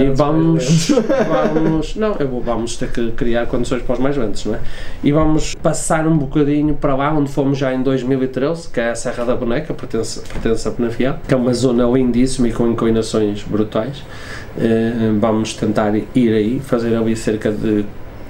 e 0.00 0.08
vamos, 0.10 0.88
vamos 1.28 1.96
não, 1.96 2.14
eu 2.18 2.28
vou- 2.28 2.40
vamos 2.40 2.76
ter 2.76 2.90
que 2.90 3.10
criar 3.12 3.46
condições 3.46 3.82
para 3.82 3.94
os 3.94 3.98
mais 3.98 4.16
lentos, 4.16 4.44
não 4.44 4.54
é? 4.54 4.60
E 5.02 5.10
vamos 5.12 5.54
passar 5.54 6.06
um 6.06 6.16
bocadinho 6.16 6.74
para 6.74 6.94
lá 6.94 7.12
onde 7.12 7.30
fomos 7.30 7.58
já 7.58 7.72
em 7.74 7.82
2013, 7.82 8.68
que 8.68 8.80
é 8.80 8.90
a 8.90 8.94
Serra 8.94 9.24
da 9.24 9.34
Boneca, 9.36 9.74
pertence, 9.74 10.20
pertence 10.20 10.66
a 10.68 10.70
Penafiel, 10.70 11.16
que 11.26 11.34
é 11.34 11.36
uma 11.36 11.52
zona 11.52 11.84
lindíssima 11.86 12.48
e 12.48 12.52
com 12.52 12.66
inclinações 12.68 13.42
brutais. 13.42 14.02
Eh, 14.58 15.12
vamos 15.18 15.54
tentar 15.54 15.92
ir 15.96 16.32
aí, 16.34 16.60
fazer 16.60 16.94
ali 16.96 17.14
cerca 17.16 17.50
de 17.50 17.84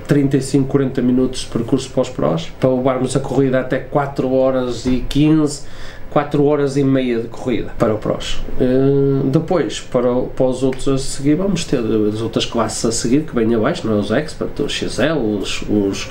35, 0.07 0.67
40 0.69 1.03
minutos 1.03 1.41
de 1.41 1.47
percurso 1.49 1.91
para 1.91 2.01
os 2.03 2.09
prós, 2.09 2.51
para 2.59 2.71
levarmos 2.71 3.15
a 3.15 3.21
corrida 3.21 3.61
até 3.61 3.79
4 3.79 4.33
horas 4.33 4.87
e 4.87 5.05
15, 5.09 5.63
4 6.11 6.43
horas 6.45 6.77
e 6.77 6.83
meia 6.85 7.21
de 7.21 7.29
corrida 7.29 7.71
para 7.79 7.95
o 7.95 7.99
prós. 7.99 8.41
Eh, 8.61 9.23
depois, 9.27 9.81
para, 9.81 10.11
o- 10.11 10.27
para 10.29 10.47
os 10.47 10.63
outros 10.63 10.89
a 10.89 10.97
seguir, 10.99 11.35
vamos 11.37 11.65
ter 11.65 11.79
as 11.79 12.21
outras 12.23 12.47
classes 12.47 12.85
a 12.85 12.91
seguir 12.93 13.23
que 13.25 13.35
vêm 13.35 13.55
abaixo, 13.55 13.87
não 13.87 13.97
é? 13.97 14.01
os 14.01 14.11
expert, 14.11 14.59
os 14.61 14.73
XL, 14.73 15.19
os, 15.19 15.63
os, 15.69 16.09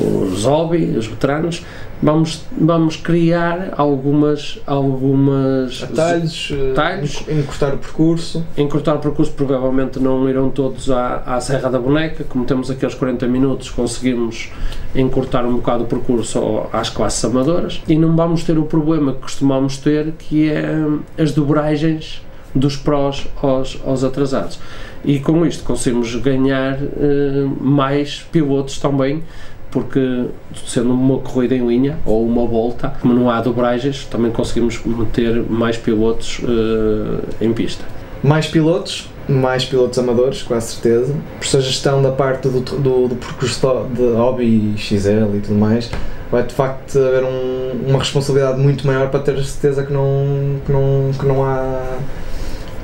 os 0.00 0.44
hobby, 0.44 0.96
os 0.96 1.06
veteranos. 1.06 1.64
Vamos, 2.02 2.42
vamos 2.58 2.96
criar 2.96 3.74
algumas, 3.76 4.58
algumas 4.66 5.82
Atalhos, 5.82 6.50
eh, 6.50 6.70
Atalhos. 6.72 7.20
enc- 7.20 7.30
encurtar 7.40 7.74
o 7.74 7.78
percurso. 7.78 8.44
encurtar 8.56 8.94
o 8.94 8.98
percurso 9.00 9.32
provavelmente 9.32 9.98
não 9.98 10.26
irão 10.28 10.48
todos 10.48 10.90
à, 10.90 11.22
à 11.26 11.40
Serra 11.42 11.68
da 11.68 11.78
Boneca, 11.78 12.24
como 12.26 12.46
temos 12.46 12.70
aqueles 12.70 12.94
40 12.94 13.26
minutos, 13.26 13.68
conseguimos 13.68 14.50
encurtar 14.94 15.44
um 15.44 15.56
bocado 15.56 15.84
o 15.84 15.86
percurso 15.86 16.62
às 16.72 16.88
classes 16.88 17.22
amadoras 17.24 17.82
e 17.86 17.96
não 17.96 18.16
vamos 18.16 18.44
ter 18.44 18.56
o 18.58 18.64
problema 18.64 19.12
que 19.12 19.20
costumamos 19.20 19.76
ter, 19.76 20.12
que 20.18 20.48
é 20.50 20.70
hum, 20.72 21.00
as 21.18 21.32
dobragens 21.32 22.22
dos 22.54 22.76
prós 22.76 23.26
aos, 23.42 23.78
aos 23.86 24.02
atrasados. 24.04 24.58
E 25.04 25.18
com 25.20 25.44
isto 25.46 25.64
conseguimos 25.64 26.14
ganhar 26.16 26.78
eh, 26.82 27.46
mais 27.60 28.22
pilotos 28.32 28.78
também, 28.78 29.22
porque 29.70 30.26
sendo 30.66 30.92
uma 30.92 31.18
corrida 31.18 31.54
em 31.54 31.66
linha 31.66 31.98
ou 32.04 32.26
uma 32.26 32.46
volta, 32.46 32.92
como 33.00 33.14
não 33.14 33.30
há 33.30 33.40
dobragens, 33.40 34.04
também 34.06 34.30
conseguimos 34.32 34.80
meter 34.84 35.42
mais 35.48 35.76
pilotos 35.76 36.40
eh, 36.44 37.44
em 37.44 37.52
pista. 37.52 37.84
Mais 38.22 38.46
pilotos, 38.46 39.08
mais 39.28 39.64
pilotos 39.64 39.98
amadores, 39.98 40.42
com 40.42 40.54
a 40.54 40.60
certeza. 40.60 41.14
Por 41.38 41.46
essa 41.46 41.60
gestão 41.60 42.02
da 42.02 42.10
parte 42.10 42.48
do, 42.48 42.60
do, 42.60 43.08
do 43.08 43.14
percurso 43.14 43.60
de 43.94 44.12
hobby 44.16 44.74
XL 44.76 45.36
e 45.36 45.40
tudo 45.40 45.54
mais, 45.54 45.90
vai 46.30 46.42
de 46.42 46.52
facto 46.52 46.98
haver 46.98 47.24
um- 47.24 47.88
uma 47.88 47.98
responsabilidade 47.98 48.60
muito 48.60 48.86
maior 48.86 49.08
para 49.08 49.20
ter 49.20 49.32
a 49.36 49.42
certeza 49.42 49.84
que 49.84 49.92
não, 49.92 50.60
que 50.66 50.72
não, 50.72 51.10
que 51.18 51.24
não 51.26 51.44
há 51.44 51.80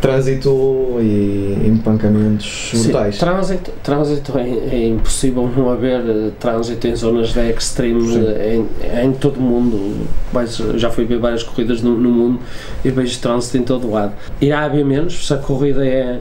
trânsito 0.06 0.96
e 1.00 1.66
empancamentos 1.66 2.70
brutais. 2.74 3.18
trânsito, 3.18 3.70
trânsito 3.82 4.38
é, 4.38 4.48
é 4.48 4.88
impossível 4.88 5.50
não 5.56 5.70
haver 5.70 6.00
eh, 6.00 6.30
trânsito 6.38 6.86
em 6.86 6.94
zonas 6.96 7.32
de 7.32 7.40
extreme 7.50 8.00
Sim. 8.12 8.24
eh, 8.26 8.56
em, 9.02 9.04
em 9.06 9.12
todo 9.12 9.38
o 9.38 9.42
mundo. 9.42 10.06
Vais- 10.32 10.56
já 10.76 10.90
fui 10.90 11.04
ver 11.04 11.18
várias 11.18 11.42
corridas 11.42 11.82
no, 11.82 11.96
no 11.96 12.10
mundo 12.10 12.40
e 12.84 12.90
vejo 12.90 13.18
trânsito 13.20 13.58
em 13.58 13.62
todo 13.62 13.86
o 13.88 13.92
lado. 13.92 14.12
Irá 14.40 14.64
haver 14.64 14.84
menos, 14.84 15.26
se 15.26 15.32
a 15.34 15.36
corrida 15.36 15.86
é, 15.86 16.20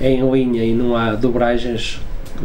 é 0.00 0.10
em 0.10 0.30
linha 0.30 0.64
e 0.64 0.74
não 0.74 0.96
há 0.96 1.14
dobragens, 1.14 2.00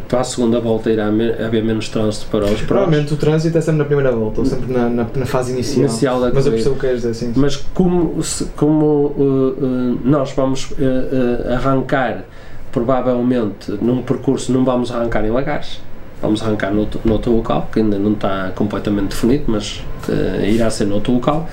para 0.07 0.21
a 0.21 0.23
segunda 0.23 0.59
volta 0.59 0.89
irá 0.89 1.07
haver 1.07 1.63
menos 1.63 1.89
trânsito 1.89 2.27
para 2.27 2.45
os 2.45 2.51
prós. 2.51 2.61
Provavelmente 2.61 3.13
o 3.13 3.17
trânsito 3.17 3.57
é 3.57 3.61
sempre 3.61 3.79
na 3.79 3.85
primeira 3.85 4.11
volta, 4.11 4.39
ou 4.41 4.45
sempre 4.45 4.71
na, 4.71 4.89
na, 4.89 5.05
na 5.15 5.25
fase 5.25 5.51
inicial. 5.51 5.85
Inicial 5.85 6.31
Mas 6.33 6.45
eu 6.45 6.51
percebo 6.53 6.75
o 6.75 6.77
que 6.77 6.81
queres 6.87 7.01
dizer, 7.01 7.13
sim. 7.13 7.33
Mas 7.35 7.57
como, 7.73 8.21
se- 8.23 8.45
como 8.55 8.85
uh, 8.85 9.55
uh, 9.59 9.99
nós 10.03 10.31
vamos 10.31 10.71
uh, 10.71 11.53
arrancar, 11.53 12.23
provavelmente 12.71 13.71
num 13.81 14.01
percurso, 14.01 14.51
não 14.51 14.63
vamos 14.63 14.91
arrancar 14.91 15.25
em 15.25 15.31
Lagares, 15.31 15.81
vamos 16.21 16.41
arrancar 16.41 16.73
noutro, 16.73 16.99
noutro 17.05 17.31
local, 17.35 17.67
que 17.71 17.79
ainda 17.79 17.97
não 17.97 18.13
está 18.13 18.51
completamente 18.55 19.09
definido, 19.09 19.45
mas 19.47 19.83
irá 20.43 20.69
ser 20.69 20.85
noutro 20.85 21.13
local. 21.13 21.49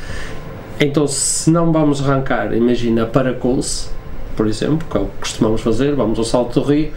Então, 0.78 1.06
se 1.06 1.50
não 1.50 1.72
vamos 1.72 2.06
arrancar, 2.06 2.52
imagina 2.54 3.06
para 3.06 3.32
Coulce, 3.32 3.88
por 4.36 4.46
exemplo, 4.46 4.86
que 4.90 4.96
é 4.96 5.00
o 5.00 5.04
que 5.06 5.18
costumamos 5.20 5.60
fazer, 5.62 5.94
vamos 5.94 6.18
ao 6.18 6.24
Salto 6.24 6.60
do 6.60 6.66
Rio 6.66 6.90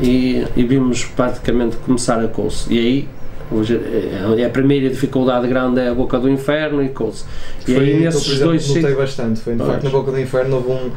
e, 0.00 0.44
e 0.56 0.64
vimos 0.64 1.04
praticamente 1.04 1.76
começar 1.76 2.18
a 2.20 2.28
Coulce. 2.28 2.72
E 2.72 2.78
aí 2.78 3.08
Hoje, 3.52 3.78
é, 4.38 4.44
a 4.46 4.48
primeira 4.50 4.88
dificuldade 4.88 5.46
grande 5.46 5.80
é 5.80 5.88
a 5.88 5.94
boca 5.94 6.18
do 6.18 6.28
inferno 6.28 6.82
e 6.82 6.88
Coulce. 6.88 7.24
E 7.68 7.74
Foi 7.74 7.84
aí 7.84 7.92
eu, 7.96 8.00
nesses 8.00 8.26
exemplo, 8.26 8.44
dois 8.46 8.66
notei 8.68 8.82
sítios. 8.82 8.98
bastante. 8.98 9.40
Foi 9.40 9.52
de 9.52 9.58
Pois. 9.58 9.70
facto 9.70 9.84
na 9.84 9.90
boca 9.90 10.10
do 10.12 10.20
inferno 10.20 10.56
houve 10.56 10.70
um, 10.70 10.90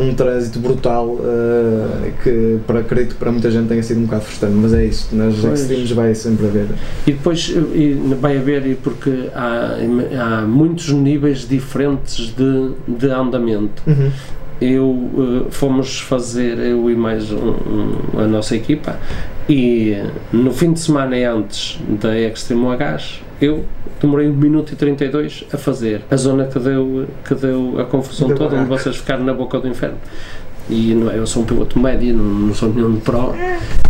um 0.00 0.14
trânsito 0.14 0.60
brutal 0.60 1.18
eh, 1.20 2.12
que 2.22 2.58
para, 2.66 2.80
acredito 2.80 3.16
para 3.16 3.32
muita 3.32 3.50
gente 3.50 3.68
tenha 3.68 3.82
sido 3.82 4.00
um 4.00 4.04
bocado 4.04 4.22
frustrante, 4.24 4.54
mas 4.54 4.74
é 4.74 4.84
isso, 4.84 5.08
nas 5.12 5.34
Pois. 5.36 5.60
extremes 5.60 5.90
vai 5.90 6.14
sempre 6.14 6.46
haver. 6.46 6.66
E 7.06 7.12
depois 7.12 7.48
e 7.48 7.94
vai 8.20 8.36
haver, 8.36 8.76
porque 8.82 9.28
há, 9.34 9.76
há 10.20 10.40
muitos 10.42 10.90
níveis 10.90 11.48
diferentes 11.48 12.32
de, 12.34 12.72
de 12.86 13.10
andamento. 13.10 13.82
Uhum. 13.86 14.10
Eu 14.60 15.46
eh, 15.46 15.50
fomos 15.50 16.00
fazer, 16.00 16.58
eu 16.58 16.90
e 16.90 16.96
mais 16.96 17.30
um- 17.30 17.36
um- 17.36 18.20
a 18.20 18.26
nossa 18.26 18.56
equipa, 18.56 18.98
e 19.48 19.96
no 20.32 20.52
fim 20.52 20.72
de 20.72 20.80
semana 20.80 21.16
antes 21.32 21.78
da 22.00 22.18
Extreme 22.18 22.76
Gás, 22.76 23.22
eu 23.40 23.64
demorei 24.00 24.28
1 24.28 24.32
minuto 24.34 24.72
e 24.72 24.76
32 24.76 25.44
a 25.52 25.56
fazer 25.56 26.02
a 26.10 26.16
zona 26.16 26.46
que 26.46 26.58
deu, 26.58 27.06
que 27.24 27.34
deu 27.36 27.76
a 27.80 27.84
confusão 27.84 28.28
Deu 28.28 28.36
toda, 28.36 28.56
onde 28.56 28.68
vocês 28.68 28.96
ficaram 28.96 29.24
na 29.24 29.32
boca 29.32 29.60
do 29.60 29.68
inferno. 29.68 29.96
E 30.68 30.92
não, 30.92 31.10
é, 31.10 31.18
eu 31.18 31.26
sou 31.26 31.44
um 31.44 31.46
piloto 31.46 31.78
médio, 31.78 32.14
não, 32.14 32.24
não 32.24 32.54
sou 32.54 32.68
nenhum 32.72 32.96
pro. 33.00 33.34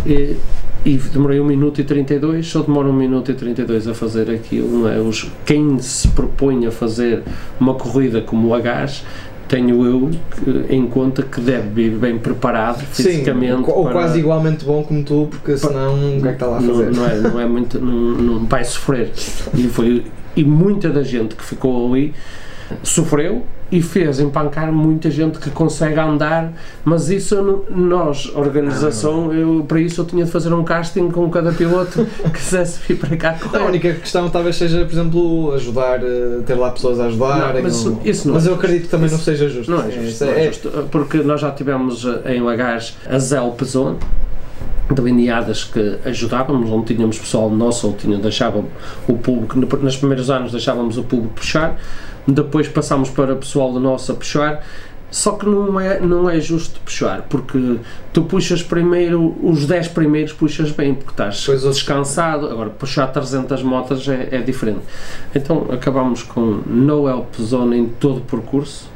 E, 0.05 0.37
e 0.85 0.95
demorei 0.97 1.39
1 1.41 1.45
minuto 1.45 1.81
e 1.81 1.83
32, 1.83 2.47
só 2.47 2.61
demora 2.61 2.87
1 2.87 2.93
minuto 2.93 3.31
e 3.31 3.33
32 3.33 3.87
a 3.87 3.93
fazer 3.93 4.29
aquilo, 4.31 4.79
não 4.83 4.89
é? 4.89 4.97
Os, 4.97 5.29
quem 5.45 5.77
se 5.79 6.07
propõe 6.09 6.65
a 6.67 6.71
fazer 6.71 7.21
uma 7.59 7.73
corrida 7.73 8.21
como 8.21 8.53
a 8.53 8.61
gás, 8.61 9.03
tenho 9.49 9.85
eu 9.85 10.09
que- 10.31 10.73
em 10.73 10.85
conta 10.87 11.21
que 11.23 11.41
deve 11.41 11.67
vir 11.69 11.97
bem 11.97 12.17
preparado 12.17 12.79
fisicamente. 12.85 13.65
Sim, 13.65 13.71
ou 13.71 13.83
para- 13.83 13.93
quase 13.93 14.19
igualmente 14.19 14.63
bom 14.63 14.81
como 14.83 15.03
tu, 15.03 15.27
porque 15.29 15.57
senão 15.57 15.95
o 15.95 16.21
que 16.21 16.27
é 16.27 16.29
que 16.29 16.35
está 16.35 16.45
lá 16.45 16.57
a 16.57 16.61
não, 16.61 16.73
fazer? 16.75 16.91
não 16.95 17.05
é, 17.05 17.15
não 17.19 17.39
é 17.41 17.45
muito, 17.47 17.79
não, 17.79 17.93
não 18.39 18.45
vai 18.45 18.63
sofrer. 18.63 19.11
E, 19.53 19.63
foi, 19.67 20.05
e 20.35 20.43
muita 20.43 20.89
da 20.89 21.03
gente 21.03 21.35
que 21.35 21.43
ficou 21.43 21.91
ali 21.91 22.13
sofreu 22.83 23.43
e 23.71 23.81
fez 23.83 24.19
empancar 24.19 24.71
muita 24.71 25.11
gente 25.11 25.37
que 25.37 25.49
consegue 25.51 25.99
andar, 25.99 26.51
mas 26.83 27.09
isso 27.09 27.65
nós, 27.69 28.31
organização, 28.35 29.31
eu, 29.31 29.63
para 29.67 29.79
isso 29.79 30.01
eu 30.01 30.05
tinha 30.05 30.25
de 30.25 30.31
fazer 30.31 30.51
um 30.53 30.63
casting 30.63 31.09
com 31.11 31.29
cada 31.29 31.51
piloto 31.51 32.03
que 32.23 32.29
quisesse 32.31 32.79
vir 32.87 32.97
para 32.97 33.15
cá 33.15 33.29
a 33.29 33.33
correr. 33.33 33.63
única 33.63 33.93
questão 33.93 34.27
talvez 34.29 34.55
seja, 34.55 34.83
por 34.85 34.91
exemplo, 34.91 35.53
ajudar, 35.53 35.99
eh, 36.03 36.39
ter 36.45 36.55
lá 36.55 36.71
pessoas 36.71 36.99
a 36.99 37.05
ajudar. 37.05 37.53
Não, 37.53 37.61
mas 37.61 37.75
isso- 37.75 37.99
isso 38.03 38.27
não 38.27 38.33
mas 38.35 38.47
é 38.47 38.49
eu 38.49 38.55
acredito 38.55 38.83
que 38.83 38.89
também 38.89 39.05
Isso- 39.05 39.15
não 39.17 39.23
seja 39.23 39.47
justo. 39.49 39.69
Não 39.71 39.79
é 39.83 39.91
Sim, 39.91 40.01
justo, 40.05 40.25
não 40.25 40.31
é 40.33 40.43
justo, 40.47 40.69
porque 40.91 41.17
nós 41.17 41.39
já 41.41 41.51
tivemos 41.51 42.05
eh, 42.25 42.35
em 42.35 42.41
Lagares 42.41 42.97
a 43.07 43.19
Zelp 43.19 43.61
Zone, 43.63 43.97
delineadas 44.91 45.63
que 45.65 45.97
ajudávamos, 46.05 46.69
onde 46.71 46.95
tínhamos 46.95 47.19
pessoal 47.19 47.49
nosso, 47.49 47.87
ou 47.87 47.93
tinha, 47.93 48.17
deixava 48.17 48.63
o 49.07 49.13
público, 49.17 49.57
no- 49.59 49.67
nos 49.83 49.95
primeiros 49.97 50.29
anos 50.31 50.51
deixávamos 50.51 50.97
o 50.97 51.03
público 51.03 51.35
puxar, 51.35 51.77
depois 52.31 52.67
passámos 52.67 53.09
para 53.09 53.35
pessoal 53.35 53.71
do 53.71 53.79
nosso 53.79 54.11
a 54.11 54.15
puxar, 54.15 54.65
só 55.11 55.31
que 55.31 55.45
não 55.45 55.79
é, 55.79 55.99
não 55.99 56.29
é 56.29 56.39
justo 56.39 56.79
puxar, 56.81 57.23
porque 57.29 57.77
tu 58.13 58.23
puxas 58.23 58.61
primeiro, 58.61 59.35
os 59.41 59.65
10 59.65 59.87
primeiros 59.89 60.33
puxas 60.33 60.71
bem, 60.71 60.93
porque 60.93 61.11
estás 61.11 61.47
outros- 61.49 61.75
descansado, 61.75 62.47
agora 62.47 62.69
puxar 62.69 63.07
300 63.07 63.63
motas 63.63 64.07
é, 64.07 64.27
é 64.31 64.37
diferente. 64.41 64.81
Então 65.33 65.65
acabamos 65.71 66.21
com 66.21 66.41
no 66.67 67.09
help 67.09 67.33
zone 67.41 67.77
em 67.77 67.85
todo 67.87 68.17
o 68.17 68.21
percurso, 68.21 68.87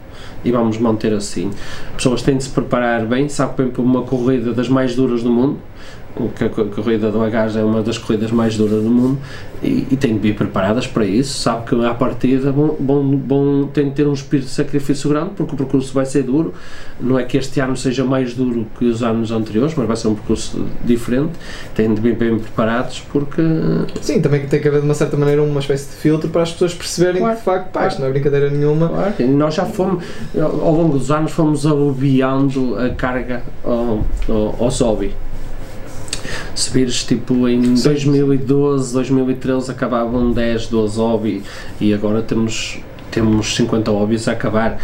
e 0.45 0.51
vamos 0.51 0.77
manter 0.77 1.13
assim. 1.13 1.49
As 1.91 1.95
pessoas 1.95 2.21
têm 2.21 2.37
de 2.37 2.43
se 2.43 2.49
preparar 2.49 3.05
bem, 3.05 3.29
sabe 3.29 3.63
bem 3.63 3.71
para 3.71 3.81
uma 3.81 4.01
corrida 4.03 4.51
das 4.53 4.67
mais 4.67 4.93
duras 4.93 5.23
do 5.23 5.31
mundo, 5.31 5.57
o 6.02 6.02
que 6.35 6.43
a 6.43 6.49
co- 6.49 6.65
corrida 6.65 7.09
do 7.11 7.21
Agás 7.23 7.55
é 7.55 7.63
uma 7.63 7.81
das 7.81 7.97
corridas 7.97 8.31
mais 8.31 8.55
duras 8.55 8.83
do 8.83 8.89
mundo 8.89 9.17
e, 9.63 9.87
e 9.91 9.97
têm 9.97 10.13
de 10.13 10.19
vir 10.19 10.35
preparadas 10.35 10.85
para 10.85 11.05
isso, 11.05 11.39
sabe 11.39 11.65
que 11.67 11.85
à 11.85 11.93
partida 11.93 12.51
vão, 12.51 12.75
vão, 12.79 13.17
vão, 13.27 13.69
têm 13.73 13.85
de 13.89 13.95
ter 13.95 14.07
um 14.07 14.13
espírito 14.13 14.45
de 14.45 14.51
sacrifício 14.51 15.09
grande 15.09 15.31
porque 15.35 15.53
o 15.55 15.57
percurso 15.57 15.93
vai 15.93 16.05
ser 16.05 16.23
duro, 16.23 16.53
não 16.99 17.17
é 17.17 17.23
que 17.23 17.37
este 17.37 17.59
ano 17.59 17.75
seja 17.75 18.03
mais 18.05 18.33
duro 18.35 18.67
que 18.77 18.85
os 18.85 19.01
anos 19.01 19.31
anteriores, 19.31 19.73
mas 19.75 19.87
vai 19.87 19.95
ser 19.97 20.07
um 20.09 20.15
percurso 20.15 20.63
diferente, 20.83 21.31
têm 21.73 21.93
de 21.93 21.99
vir 21.99 22.15
bem 22.15 22.37
preparados 22.37 23.01
porque 23.11 23.41
Sim, 24.01 24.21
também 24.21 24.45
tem 24.45 24.61
que 24.61 24.67
haver 24.67 24.81
de 24.81 24.85
uma 24.85 24.93
certa 24.93 25.17
maneira 25.17 25.41
uma 25.41 25.59
espécie 25.59 25.89
de 25.89 25.95
filtro 25.95 26.29
para 26.29 26.43
as 26.43 26.51
pessoas 26.51 26.73
perceberem 26.73 27.21
Claro, 27.21 27.33
que 27.35 27.39
de 27.39 27.45
facto, 27.45 27.71
claro. 27.71 27.87
isto 27.87 27.99
não 28.01 28.07
é 28.07 28.11
brincadeira 28.11 28.49
nenhuma. 28.49 28.87
Claro, 28.89 29.13
nós 29.29 29.55
já 29.55 29.65
fomos, 29.65 30.03
ao 30.39 30.71
longo 30.73 30.97
dos 30.97 31.09
anos, 31.09 31.31
fomos 31.31 31.65
aliviando 31.65 32.75
a 32.77 32.89
carga 32.89 33.41
ao, 33.63 34.03
ao, 34.29 34.55
ao 34.59 34.69
hobby. 34.69 35.11
Se 36.55 36.69
vires, 36.71 37.03
tipo, 37.03 37.47
em 37.47 37.75
Sim. 37.75 37.83
2012, 37.89 38.93
2013 38.93 39.71
acabavam 39.71 40.31
10, 40.31 40.67
12 40.67 40.97
hobby 40.99 41.43
e 41.79 41.93
agora 41.93 42.21
temos, 42.21 42.79
temos 43.11 43.55
50 43.55 43.91
hobbies 43.91 44.27
a 44.27 44.31
acabar. 44.33 44.77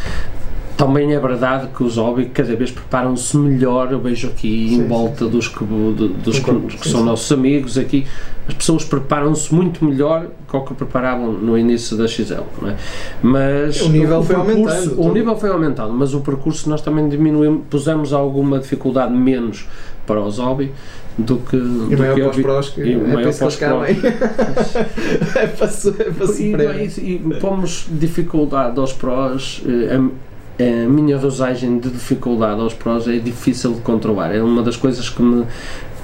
também 0.77 1.13
é 1.13 1.19
verdade 1.19 1.67
que 1.75 1.83
os 1.83 1.97
hobby 1.97 2.27
cada 2.27 2.55
vez 2.55 2.71
preparam-se 2.71 3.35
melhor. 3.35 3.91
Eu 3.91 3.99
vejo 3.99 4.27
aqui 4.27 4.69
Sim, 4.69 4.75
em 4.75 4.87
volta 4.87 5.25
dos 5.27 5.47
que, 5.49 5.63
dos 5.63 6.39
que, 6.39 6.53
que 6.53 6.83
sim, 6.85 6.89
são 6.91 7.01
sim. 7.01 7.05
nossos 7.05 7.29
amigos 7.33 7.77
aqui, 7.77 8.07
as 8.47 8.53
pessoas 8.53 8.85
preparam-se 8.85 9.53
muito 9.53 9.83
melhor 9.83 10.27
que 10.49 10.55
o 10.55 10.61
que 10.61 10.73
preparavam 10.73 11.33
no 11.33 11.57
início 11.57 11.97
da 11.97 12.07
XL. 12.07 12.33
É? 12.65 12.75
Mas 13.21 13.81
O 13.81 13.89
nível 13.89 14.23
foi 14.23 14.35
percurso- 14.37 14.61
aumentando, 14.69 14.93
O 14.93 15.03
tudo. 15.03 15.13
nível 15.13 15.35
foi 15.37 15.49
aumentando, 15.49 15.93
mas 15.93 16.13
o 16.13 16.21
percurso 16.21 16.69
nós 16.69 16.81
também 16.81 17.09
diminuímos, 17.09 17.63
pusemos 17.69 18.13
alguma 18.13 18.57
dificuldade 18.57 19.13
menos 19.13 19.67
para 20.07 20.21
os 20.21 20.39
hobby 20.39 20.71
do 21.19 21.37
que. 21.37 21.55
E 21.55 21.59
do 21.59 21.97
maior 21.97 22.15
que 22.15 22.21
para 22.21 22.29
os 22.29 22.37
prós, 22.41 22.69
que 22.69 22.81
é 22.81 22.95
maior 22.97 23.33
para 23.33 23.47
os 23.47 23.55
cabem. 23.55 23.97
é 25.35 25.47
para 25.47 25.67
su- 25.67 25.95
é 25.99 26.83
e, 26.83 26.99
e, 26.99 27.15
e 27.15 27.39
pomos 27.39 27.87
dificuldade 27.89 28.79
aos 28.79 28.93
prós, 28.93 29.61
eh, 29.67 29.95
a, 29.95 30.85
a 30.85 30.89
minha 30.89 31.17
dosagem 31.17 31.79
de 31.79 31.89
dificuldade 31.89 32.59
aos 32.59 32.73
prós 32.73 33.07
é 33.07 33.17
difícil 33.17 33.73
de 33.73 33.81
controlar, 33.81 34.33
é 34.33 34.41
uma 34.41 34.61
das 34.61 34.75
coisas 34.75 35.09
que, 35.09 35.21
me, 35.21 35.45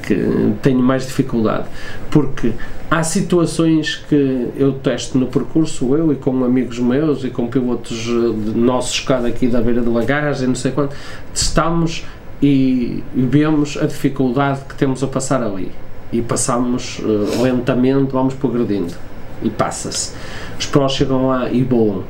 que 0.03 0.15
tenho 0.61 0.79
mais 0.79 1.05
dificuldade, 1.05 1.65
porque 2.09 2.51
há 2.89 3.03
situações 3.03 3.95
que 4.07 4.47
eu 4.57 4.73
testo 4.73 5.17
no 5.17 5.27
percurso, 5.27 5.95
eu 5.95 6.11
e 6.11 6.15
com 6.15 6.43
amigos 6.43 6.79
meus 6.79 7.23
e 7.23 7.29
com 7.29 7.47
pilotos 7.47 8.07
eh, 8.07 8.57
nossos 8.57 8.99
cá 8.99 9.19
daqui 9.19 9.47
da 9.47 9.61
beira 9.61 9.81
do 9.81 9.91
e 9.99 10.47
não 10.47 10.55
sei 10.55 10.71
quanto, 10.71 10.95
testamos 11.33 12.05
e, 12.45 13.03
vemos 13.15 13.77
a 13.77 13.87
dificuldade 13.87 14.61
que 14.69 14.75
temos 14.75 15.03
a 15.03 15.07
passar 15.07 15.41
ali 15.41 15.71
e 16.11 16.21
passamos 16.21 17.01
eh, 17.01 17.41
lentamente, 17.41 18.11
vamos 18.11 18.35
progredindo 18.35 18.93
e 19.41 19.49
passa-se. 19.49 20.13
Os 20.59 20.67
prós 20.67 20.91
chegam 20.91 21.27
lá 21.27 21.49
e 21.49 21.63
voam. 21.63 22.03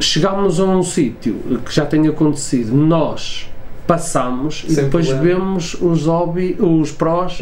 Chegámos 0.00 0.58
a 0.58 0.64
um 0.64 0.82
sítio 0.82 1.34
que 1.64 1.72
já 1.72 1.84
tem 1.84 2.08
acontecido, 2.08 2.74
nós 2.74 3.51
passamos 3.96 4.64
e 4.66 4.72
Sem 4.74 4.84
depois 4.84 5.06
problema. 5.08 5.40
vemos 5.40 5.74
os, 5.80 6.06
hobby, 6.06 6.56
os 6.58 6.90
prós 6.90 7.38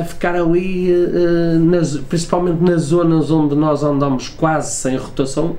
a 0.00 0.04
ficar 0.04 0.34
ali, 0.36 0.92
eh, 0.92 1.56
nas- 1.58 1.96
principalmente 1.96 2.62
nas 2.62 2.82
zonas 2.82 3.30
onde 3.30 3.54
nós 3.54 3.82
andamos 3.82 4.28
quase 4.28 4.74
sem 4.74 4.96
rotação, 4.96 5.56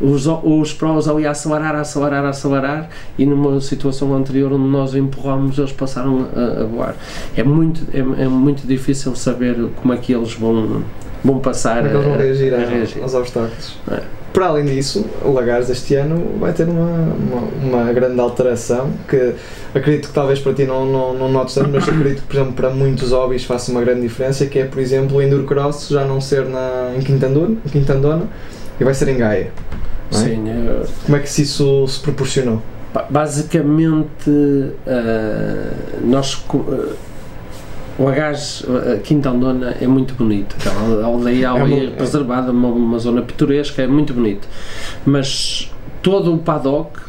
os, 0.00 0.26
os 0.26 0.72
prós 0.74 1.08
ali 1.08 1.26
a 1.26 1.30
acelerar, 1.30 1.74
a 1.74 1.80
acelerar, 1.80 2.24
a 2.26 2.28
acelerar 2.28 2.88
e 3.18 3.24
numa 3.24 3.58
situação 3.60 4.14
anterior 4.14 4.52
onde 4.52 4.68
nós 4.68 4.94
empurramos 4.94 5.58
eles 5.58 5.72
passaram 5.72 6.26
a, 6.36 6.62
a 6.62 6.64
voar. 6.66 6.94
É 7.36 7.42
muito, 7.42 7.80
é, 7.94 7.98
é 8.24 8.28
muito 8.28 8.66
difícil 8.66 9.16
saber 9.16 9.56
como 9.80 9.94
é 9.94 9.96
que 9.96 10.12
eles 10.12 10.34
vão, 10.34 10.82
vão 11.24 11.38
passar 11.38 11.82
Como 11.84 11.88
é 11.88 11.90
que 11.90 11.96
eles 11.96 12.04
vão 12.06 12.14
a- 12.14 12.18
reagir, 12.18 12.54
a 12.54 12.56
a- 12.58 12.66
reagir. 12.66 13.02
aos 13.02 13.14
obstáculos? 13.14 13.78
É. 13.90 14.02
Para 14.38 14.46
além 14.50 14.66
disso, 14.66 15.04
o 15.24 15.32
Lagares 15.32 15.68
este 15.68 15.96
ano 15.96 16.38
vai 16.38 16.52
ter 16.52 16.62
uma, 16.68 16.86
uma, 16.86 17.40
uma 17.82 17.92
grande 17.92 18.20
alteração 18.20 18.88
que 19.08 19.34
acredito 19.74 20.06
que 20.06 20.14
talvez 20.14 20.38
para 20.38 20.54
ti 20.54 20.62
não, 20.64 20.86
não, 20.86 21.12
não 21.12 21.28
notes 21.28 21.56
tanto, 21.56 21.70
mas 21.72 21.88
acredito 21.88 22.20
que, 22.20 22.26
por 22.28 22.36
exemplo, 22.36 22.52
para 22.52 22.70
muitos 22.70 23.10
hobbies 23.10 23.42
faça 23.42 23.72
uma 23.72 23.80
grande 23.80 24.02
diferença, 24.02 24.46
que 24.46 24.60
é, 24.60 24.64
por 24.64 24.78
exemplo, 24.78 25.16
o 25.16 25.20
Enduro 25.22 25.42
Cross 25.42 25.88
já 25.88 26.04
não 26.04 26.20
ser 26.20 26.44
na, 26.44 26.92
em, 26.96 27.00
Quintandona, 27.00 27.56
em 27.66 27.68
Quintandona 27.68 28.28
e 28.80 28.84
vai 28.84 28.94
ser 28.94 29.08
em 29.08 29.18
Gaia. 29.18 29.50
é? 30.12 30.14
Sim, 30.14 30.48
é- 30.48 30.86
Como 31.04 31.16
é 31.16 31.20
que 31.20 31.28
isso 31.42 31.88
se 31.88 31.98
proporcionou? 31.98 32.62
Ba- 32.94 33.06
Basicamente, 33.10 34.30
eh, 34.86 35.70
nós, 36.04 36.44
eh, 36.54 36.92
o 37.98 38.08
Agás, 38.08 38.64
a 38.94 38.98
Quinta 38.98 39.30
Andona 39.30 39.76
é 39.80 39.86
muito 39.86 40.14
bonito. 40.14 40.54
Aquela 40.58 41.04
aldeia 41.04 41.50
ali 41.50 41.86
É 41.86 41.88
uma- 41.88 41.96
preservada, 41.96 42.52
uma, 42.52 42.68
uma 42.68 42.98
zona 42.98 43.22
pitoresca, 43.22 43.82
é 43.82 43.86
muito 43.86 44.14
bonito. 44.14 44.46
Mas 45.04 45.72
todo 46.02 46.32
o 46.34 46.38
paddock 46.38 47.00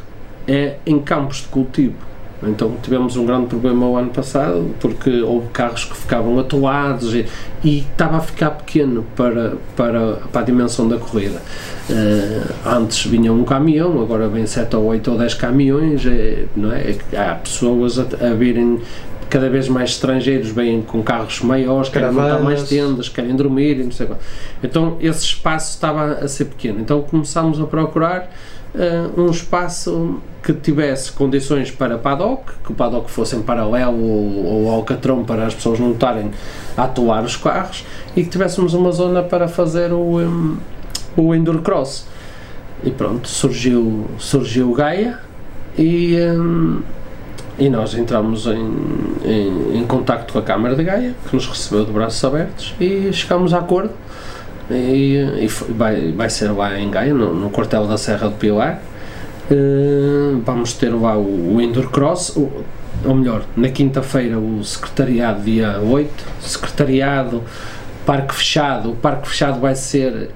é 0.48 0.76
em 0.86 1.00
campos 1.00 1.38
de 1.42 1.48
cultivo. 1.50 1.96
Então 2.42 2.72
tivemos 2.82 3.18
um 3.18 3.26
grande 3.26 3.48
problema 3.48 3.86
o 3.86 3.98
ano 3.98 4.12
passado 4.12 4.74
porque 4.80 5.22
houve 5.22 5.50
carros 5.50 5.84
que 5.84 5.96
ficavam 5.98 6.40
atolados 6.40 7.14
e, 7.14 7.26
e 7.66 7.80
estava 7.80 8.16
a 8.16 8.22
ficar 8.22 8.52
pequeno 8.52 9.06
para, 9.14 9.56
para, 9.76 10.14
para 10.32 10.42
a 10.42 10.44
dimensão 10.46 10.88
da 10.88 10.98
corrida. 10.98 11.42
Eh, 11.90 12.42
antes 12.66 13.06
vinha 13.06 13.34
um 13.34 13.44
caminhão, 13.44 14.02
agora 14.02 14.30
vem 14.30 14.46
7 14.46 14.74
ou 14.78 14.86
8 14.86 15.12
ou 15.12 15.18
10 15.18 15.34
caminhões, 15.34 16.06
é, 16.06 16.46
não 16.56 16.72
é? 16.72 16.96
É 17.12 17.20
há 17.20 17.36
pessoas 17.36 18.00
a, 18.00 18.04
a 18.26 18.34
virem 18.34 18.80
cada 19.30 19.50
vez 19.50 19.70
mais 19.70 19.92
estrangeiros 19.92 20.50
vêm 20.50 20.82
com 20.82 21.04
carros 21.04 21.42
maiores, 21.42 21.90
querem 21.90 22.12
montar 22.12 22.40
mais 22.40 22.64
tendas, 22.64 23.08
querem 23.08 23.36
dormir 23.36 23.80
e 23.80 23.84
não 23.84 23.92
sei 23.92 24.08
qual. 24.08 24.20
Então 24.64 24.98
esse 25.00 25.24
espaço 25.24 25.70
estava 25.76 26.14
a 26.14 26.28
ser 26.28 26.46
pequeno. 26.46 26.80
Então 26.80 27.02
começámos 27.04 27.62
a 27.62 27.66
procurar 27.66 28.30
eh, 28.74 29.08
um 29.18 29.30
espaço 29.30 30.20
que 30.44 30.54
tivesse 30.54 31.12
condições 31.12 31.72
para 31.72 31.98
paddock, 31.98 32.52
que 32.64 32.72
o 32.72 32.76
paddock 32.76 33.10
fosse 33.10 33.36
em 33.36 33.42
paralelo 33.42 34.02
ou, 34.02 34.46
ou 34.46 34.72
alcatrão 34.72 35.24
para 35.24 35.46
as 35.46 35.54
pessoas 35.54 35.80
não 35.80 35.92
estarem 35.92 36.32
a 36.78 36.84
atolar 36.84 37.24
os 37.24 37.36
carros 37.36 37.86
e 38.16 38.24
que 38.24 38.30
tivéssemos 38.30 38.74
uma 38.74 38.92
zona 38.92 39.22
para 39.22 39.48
fazer 39.48 39.92
o, 39.92 40.20
hum, 40.20 40.58
o 41.16 41.36
Enduro 41.36 41.62
Cross. 41.62 42.08
E 42.84 42.92
pronto, 42.92 43.28
surgiu, 43.28 44.06
surgiu 44.18 44.72
o 44.72 44.74
Gaia 44.74 45.20
e, 45.78 46.16
hum, 46.32 46.82
e 47.60 47.70
nós 47.70 47.94
entramos 47.94 48.46
em, 48.48 48.74
em, 49.26 49.80
em 49.80 49.86
contacto 49.86 50.34
com 50.34 50.40
a 50.40 50.42
Câmara 50.42 50.76
de 50.76 50.84
Gaia, 50.84 51.14
que 51.30 51.36
nos 51.36 51.46
recebeu 51.48 51.86
de 51.86 51.92
braços 51.92 52.24
abertos 52.24 52.74
e 52.80 53.12
chegámos 53.12 53.54
a 53.54 53.60
acordo. 53.60 53.92
E, 54.72 55.18
e 55.42 55.50
foi- 55.50 55.74
vai, 55.74 56.12
vai 56.12 56.30
ser 56.30 56.52
lá 56.52 56.80
em 56.80 56.90
Gaia, 56.90 57.14
no, 57.14 57.34
no 57.34 57.50
quartel 57.50 57.86
da 57.88 57.98
Serra 57.98 58.30
do 58.30 58.36
Pilar. 58.36 58.80
Eh, 59.52 60.36
vamos 60.46 60.74
ter 60.74 60.90
lá 60.94 61.18
o, 61.18 61.58
o 61.58 61.90
Cross, 61.90 62.38
ou 63.06 63.16
melhor, 63.16 63.44
na 63.58 63.70
quinta-feira 63.70 64.38
o 64.38 64.64
secretariado 64.64 65.42
dia 65.42 65.80
8, 65.82 66.12
secretariado, 66.42 67.42
parque 68.06 68.36
fechado, 68.36 68.92
o 68.92 68.96
parque 68.96 69.28
fechado 69.28 69.60
vai 69.60 69.74
ser 69.76 70.30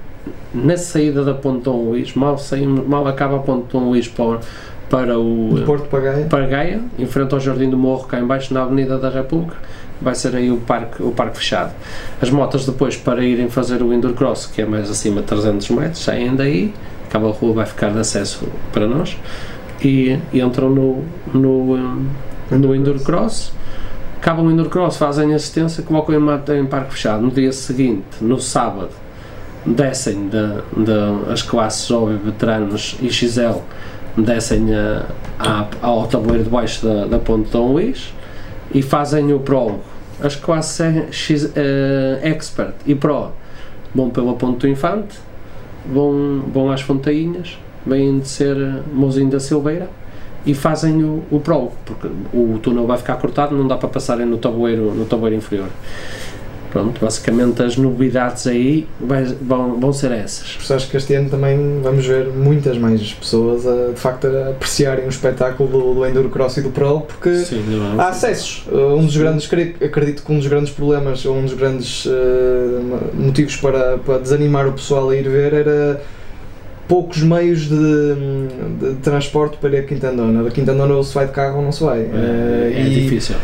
na 0.52 0.76
saída 0.76 1.22
da 1.24 1.34
Ponte 1.34 1.64
Dom 1.64 1.90
Luís, 1.90 2.14
mal, 2.14 2.38
saímos, 2.38 2.86
mal 2.86 3.06
acaba 3.06 3.36
a 3.36 3.40
Ponte 3.40 3.66
Dom 3.72 3.90
Luís 3.90 4.08
para, 4.08 4.40
para 4.90 5.18
o 5.18 5.54
De 5.54 5.62
Porto 5.62 5.88
para 5.88 6.00
Gaia? 6.00 6.26
para 6.26 6.46
Gaia, 6.46 6.80
em 6.98 7.06
frente 7.06 7.32
ao 7.34 7.40
Jardim 7.40 7.68
do 7.70 7.76
Morro, 7.78 8.06
cá 8.06 8.18
embaixo 8.20 8.52
na 8.54 8.62
Avenida 8.62 8.98
da 8.98 9.08
República, 9.10 9.56
vai 10.00 10.14
ser 10.14 10.34
aí 10.36 10.50
o 10.50 10.58
parque, 10.58 11.02
o 11.02 11.10
parque 11.12 11.38
fechado. 11.38 11.72
As 12.20 12.30
motas 12.30 12.66
depois 12.66 12.96
para 12.96 13.24
irem 13.24 13.48
fazer 13.48 13.82
o 13.82 13.92
Indoor 13.92 14.14
Cross, 14.14 14.46
que 14.46 14.62
é 14.62 14.66
mais 14.66 14.90
acima 14.90 15.20
de 15.20 15.26
300 15.28 15.70
metros, 15.70 15.98
saem 16.04 16.34
daí, 16.36 16.72
aquela 17.08 17.30
rua 17.32 17.52
vai 17.54 17.66
ficar 17.66 17.90
de 17.92 17.98
acesso 17.98 18.46
para 18.72 18.86
nós 18.86 19.16
e, 19.82 20.18
e 20.32 20.40
entram 20.40 20.68
no, 20.70 21.02
no, 21.32 21.76
no 22.50 22.74
Indoor 22.74 22.98
Cross. 23.00 23.52
Acabam 24.20 24.46
o 24.46 24.50
Indoor 24.50 24.68
Cross, 24.68 24.96
fazem 24.96 25.34
assistência, 25.34 25.82
colocam 25.82 26.14
em, 26.14 26.58
em 26.60 26.66
parque 26.66 26.92
fechado. 26.92 27.22
No 27.22 27.30
dia 27.30 27.52
seguinte, 27.52 28.04
no 28.22 28.40
sábado, 28.40 28.88
descem 29.66 30.28
da 30.28 30.60
da- 30.76 31.32
as 31.32 31.42
classes 31.42 31.86
jovem, 31.86 32.16
veteranos 32.18 32.96
e 33.02 33.10
XL, 33.10 33.58
descem 34.16 34.74
a, 34.74 35.06
a- 35.38 35.66
ao 35.82 36.06
tabuleiro 36.06 36.44
de 36.44 36.50
baixo 36.50 36.86
da, 36.86 37.06
da 37.06 37.18
Ponte 37.18 37.50
Dom 37.50 37.72
Luís 37.72 38.12
e 38.74 38.82
fazem 38.82 39.32
o 39.32 39.40
prólogo. 39.40 39.80
As 40.22 40.36
classes 40.36 40.80
X, 41.10 41.50
eh, 41.56 42.20
Expert 42.22 42.74
e 42.86 42.94
Pro 42.94 43.30
vão 43.94 44.10
pela 44.10 44.34
Ponte 44.34 44.60
do 44.60 44.68
Infante, 44.68 45.18
vão, 45.92 46.42
vão 46.52 46.70
às 46.70 46.80
Fontainhas, 46.80 47.58
vêm 47.84 48.20
de 48.20 48.28
ser 48.28 48.56
Mozinho 48.92 49.30
da 49.30 49.40
Silveira 49.40 49.88
e 50.46 50.54
fazem 50.54 51.02
o, 51.02 51.22
o 51.30 51.40
prólogo, 51.40 51.72
porque 51.84 52.06
o 52.32 52.58
túnel 52.62 52.86
vai 52.86 52.96
ficar 52.98 53.16
cortado, 53.16 53.56
não 53.56 53.66
dá 53.66 53.76
para 53.76 53.88
passarem 53.88 54.24
no 54.26 54.36
tabuleiro, 54.38 54.94
no 54.94 55.04
tabuleiro 55.04 55.36
inferior. 55.36 55.68
Pronto, 56.74 57.00
basicamente 57.00 57.62
as 57.62 57.76
novidades 57.76 58.46
aí 58.48 58.86
vai- 59.00 59.24
vão, 59.40 59.78
vão 59.80 59.92
ser 59.92 60.10
essas. 60.10 60.58
Acho 60.68 60.90
que 60.90 60.96
este 60.96 61.14
ano 61.14 61.30
também 61.30 61.56
vamos 61.82 62.04
ver 62.04 62.26
muitas 62.26 62.76
mais 62.76 63.12
pessoas 63.14 63.64
a, 63.64 63.92
de 63.92 64.00
facto 64.00 64.26
a 64.26 64.50
apreciarem 64.50 65.06
o 65.06 65.08
espetáculo 65.08 65.68
do, 65.70 65.94
do 65.94 66.04
Enduro 66.06 66.28
Cross 66.30 66.56
e 66.56 66.62
do 66.62 66.70
Pro, 66.70 67.02
porque 67.02 67.32
Sim, 67.36 67.62
não 67.68 68.00
há 68.00 68.08
acessos. 68.08 68.66
Uh, 68.66 68.96
Um 68.96 69.06
dos 69.06 69.16
grandes, 69.16 69.48
acredito 69.80 70.24
que 70.24 70.32
um 70.32 70.38
dos 70.38 70.48
grandes 70.48 70.72
problemas, 70.72 71.24
ou 71.24 71.36
um 71.36 71.42
dos 71.44 71.54
grandes 71.54 72.06
uh, 72.06 72.10
motivos 73.14 73.56
para, 73.56 73.96
para 73.98 74.18
desanimar 74.18 74.66
o 74.66 74.72
pessoal 74.72 75.08
a 75.10 75.16
ir 75.16 75.28
ver 75.28 75.52
era 75.54 76.02
poucos 76.88 77.22
meios 77.22 77.68
de, 77.68 77.76
de 78.80 78.94
transporte 78.96 79.58
para 79.58 79.70
ir 79.70 79.76
a 79.78 79.82
Quintandona. 79.84 80.42
Da 80.42 80.50
Quintandona 80.50 80.92
ou 80.94 81.04
se 81.04 81.14
vai 81.14 81.26
de 81.26 81.32
carro 81.32 81.58
ou 81.58 81.62
não 81.62 81.70
se 81.72 81.84
vai. 81.84 82.00
é, 82.00 82.02
Uh, 82.02 82.78
é 82.78 82.86
e 82.88 82.94
difícil. 83.02 83.36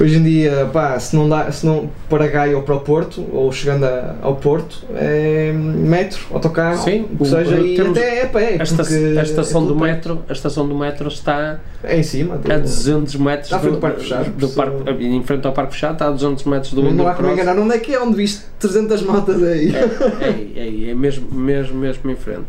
Hoje 0.00 0.16
em 0.16 0.22
dia, 0.22 0.66
pá, 0.72 0.98
se 0.98 1.14
não 1.14 1.28
dá, 1.28 1.52
se 1.52 1.66
não 1.66 1.90
para 2.08 2.26
Gaia 2.26 2.56
ou 2.56 2.62
para 2.62 2.74
o 2.74 2.80
Porto, 2.80 3.22
ou 3.32 3.52
chegando 3.52 3.84
a- 3.84 4.14
ao 4.22 4.34
Porto, 4.36 4.82
é 4.94 5.52
metro, 5.52 6.20
autocarro, 6.32 6.82
Sim, 6.82 7.04
o 7.12 7.16
que 7.22 7.28
seja, 7.28 7.56
o- 7.56 7.66
e 7.66 7.78
até 7.80 8.20
é 8.20 8.26
pé, 8.26 8.56
A, 8.58 8.62
esta- 8.62 8.82
porque 8.82 9.18
a 9.18 9.22
estação 9.22 9.62
é 9.64 9.66
do 9.66 9.76
metro, 9.76 10.22
a 10.26 10.32
estação 10.32 10.66
do 10.66 10.74
metro 10.74 11.08
está 11.08 11.60
é 11.84 11.98
em 11.98 12.02
cima, 12.02 12.40
a 12.48 12.56
200 12.58 13.14
metros 13.16 13.50
do, 13.60 13.72
do 13.72 13.76
Parque 13.78 14.00
Fechado, 14.00 14.30
do 14.30 14.48
parque, 14.48 15.04
em 15.04 15.22
frente 15.22 15.46
ao 15.46 15.52
Parque 15.52 15.74
Fechado, 15.74 15.92
está 15.92 16.06
a 16.06 16.10
200 16.10 16.44
metros 16.44 16.72
do 16.72 16.82
não 16.82 17.06
há 17.06 17.12
como 17.14 17.30
enganar, 17.30 17.58
onde 17.58 17.74
é 17.74 17.78
que 17.78 17.94
é? 17.94 18.00
Onde 18.00 18.16
viste 18.16 18.42
300 18.58 19.02
motas 19.02 19.42
aí? 19.42 19.70
É, 19.76 20.60
é, 20.60 20.90
é 20.90 20.94
mesmo, 20.94 21.28
mesmo, 21.30 21.76
mesmo 21.78 22.10
em 22.10 22.16
frente. 22.16 22.46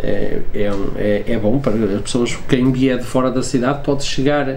é, 0.00 0.40
é, 0.54 0.70
é, 0.96 1.22
é 1.26 1.38
bom 1.38 1.58
para 1.58 1.72
as 1.72 2.00
pessoas, 2.02 2.36
quem 2.48 2.70
vier 2.72 2.98
de 2.98 3.04
fora 3.04 3.30
da 3.30 3.42
cidade 3.42 3.80
pode 3.84 4.04
chegar 4.04 4.56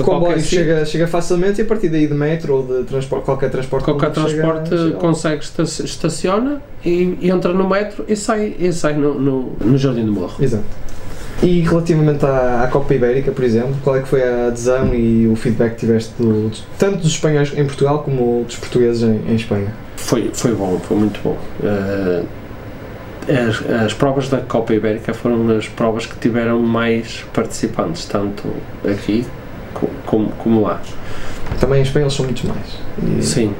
a 0.00 0.04
comboio 0.04 0.40
sítio. 0.40 0.58
chega, 0.58 0.84
chega 0.84 1.06
facilmente 1.06 1.60
e 1.60 1.62
a 1.62 1.66
partir 1.66 1.88
daí 1.88 2.06
de 2.06 2.14
metro 2.14 2.54
ou 2.56 2.62
de 2.62 2.84
transporte, 2.84 3.24
qualquer 3.24 3.50
transporte 3.50 3.84
Qualquer 3.84 4.12
chega- 4.14 4.28
transporte 4.28 4.68
chega 4.70 4.90
consegue, 4.96 5.38
esta- 5.38 5.62
estaciona 5.62 6.62
e, 6.84 7.16
e 7.20 7.30
entra 7.30 7.52
no 7.52 7.68
metro 7.68 8.04
e 8.08 8.14
sai, 8.16 8.54
e 8.58 8.72
sai 8.72 8.94
no, 8.94 9.14
no, 9.18 9.52
no 9.64 9.78
Jardim 9.78 10.04
do 10.04 10.12
Morro. 10.12 10.42
Exato. 10.42 10.64
E 11.42 11.60
relativamente 11.60 12.24
à, 12.24 12.62
à 12.62 12.66
Copa 12.68 12.94
Ibérica, 12.94 13.30
por 13.30 13.44
exemplo, 13.44 13.74
qual 13.84 13.96
é 13.96 14.00
que 14.00 14.08
foi 14.08 14.22
a 14.22 14.46
adesão 14.46 14.94
e 14.94 15.26
o 15.28 15.36
feedback 15.36 15.74
que 15.74 15.80
tiveste 15.80 16.14
do, 16.18 16.50
tanto 16.78 16.98
dos 16.98 17.08
espanhóis 17.12 17.52
em 17.56 17.64
Portugal 17.66 17.98
como 18.02 18.42
dos 18.44 18.56
portugueses 18.56 19.02
em, 19.02 19.20
em 19.30 19.34
Espanha? 19.34 19.68
Foi, 19.96 20.30
foi 20.32 20.54
bom, 20.54 20.78
foi 20.78 20.96
muito 20.96 21.20
bom. 21.22 21.36
Eh, 21.62 22.22
as, 23.28 23.70
as 23.86 23.92
provas 23.92 24.28
da 24.28 24.38
Copa 24.38 24.72
Ibérica 24.72 25.12
foram 25.12 25.50
as 25.56 25.68
provas 25.68 26.06
que 26.06 26.16
tiveram 26.18 26.60
mais 26.60 27.24
participantes, 27.34 28.04
tanto 28.06 28.44
aqui 28.88 29.26
como, 30.04 30.28
como 30.38 30.62
lá. 30.62 30.80
Também 31.60 31.80
em 31.80 31.82
Espanha 31.82 32.04
eles 32.04 32.14
são 32.14 32.24
muitos 32.24 32.44
mais. 32.44 32.78
E, 33.18 33.22
Sim. 33.22 33.54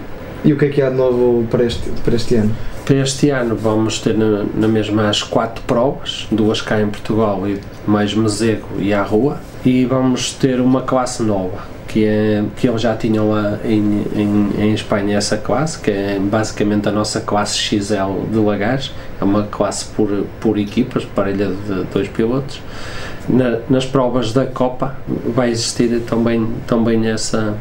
e 0.45 0.53
o 0.53 0.59
que 0.59 0.67
é 0.67 0.69
que 0.69 0.83
há 0.83 0.91
de 0.91 0.97
novo 0.97 1.47
para 1.51 1.65
este, 1.65 1.89
para 2.05 2.17
este 2.17 2.35
ano? 2.35 2.55
Para 2.85 2.97
este 2.97 3.31
ano 3.31 3.57
vamos 3.57 4.01
ter 4.01 4.17
na, 4.17 4.45
na 4.55 4.69
mesma 4.69 5.09
as 5.09 5.23
quatro 5.23 5.63
provas, 5.65 6.27
duas 6.31 6.61
cá 6.61 6.81
em 6.81 6.89
Portugal 6.89 7.47
e 7.49 7.59
mais 7.87 8.15
Mesego 8.15 8.69
e 8.79 8.93
à 8.93 9.03
rua, 9.03 9.39
e 9.65 9.85
vamos 9.85 10.33
ter 10.33 10.61
uma 10.61 10.83
classe 10.83 11.23
nova, 11.23 11.59
que, 11.89 12.05
é, 12.05 12.45
que 12.57 12.69
eles 12.69 12.83
já 12.83 12.95
tinham 12.95 13.31
lá 13.31 13.59
em, 13.65 14.05
em, 14.15 14.51
em 14.59 14.73
Espanha 14.73 15.17
essa 15.17 15.37
classe, 15.37 15.79
que 15.79 15.91
é 15.91 16.19
basicamente 16.21 16.89
a 16.89 16.93
nossa 16.93 17.21
classe 17.21 17.59
XL 17.59 18.31
de 18.31 18.39
Lagares, 18.39 18.93
é 19.21 19.25
uma 19.25 19.45
classe 19.45 19.87
por, 19.87 20.09
por 20.41 20.59
equipas, 20.59 21.05
parelha 21.05 21.49
de 21.49 21.85
dois 21.93 22.09
pilotos. 22.09 22.61
Na- 23.29 23.59
nas 23.69 23.85
provas 23.85 24.33
da 24.33 24.47
Copa 24.47 24.95
vai 25.35 25.51
existir 25.51 26.01
também, 26.07 26.47
também 26.67 27.09
essa, 27.09 27.57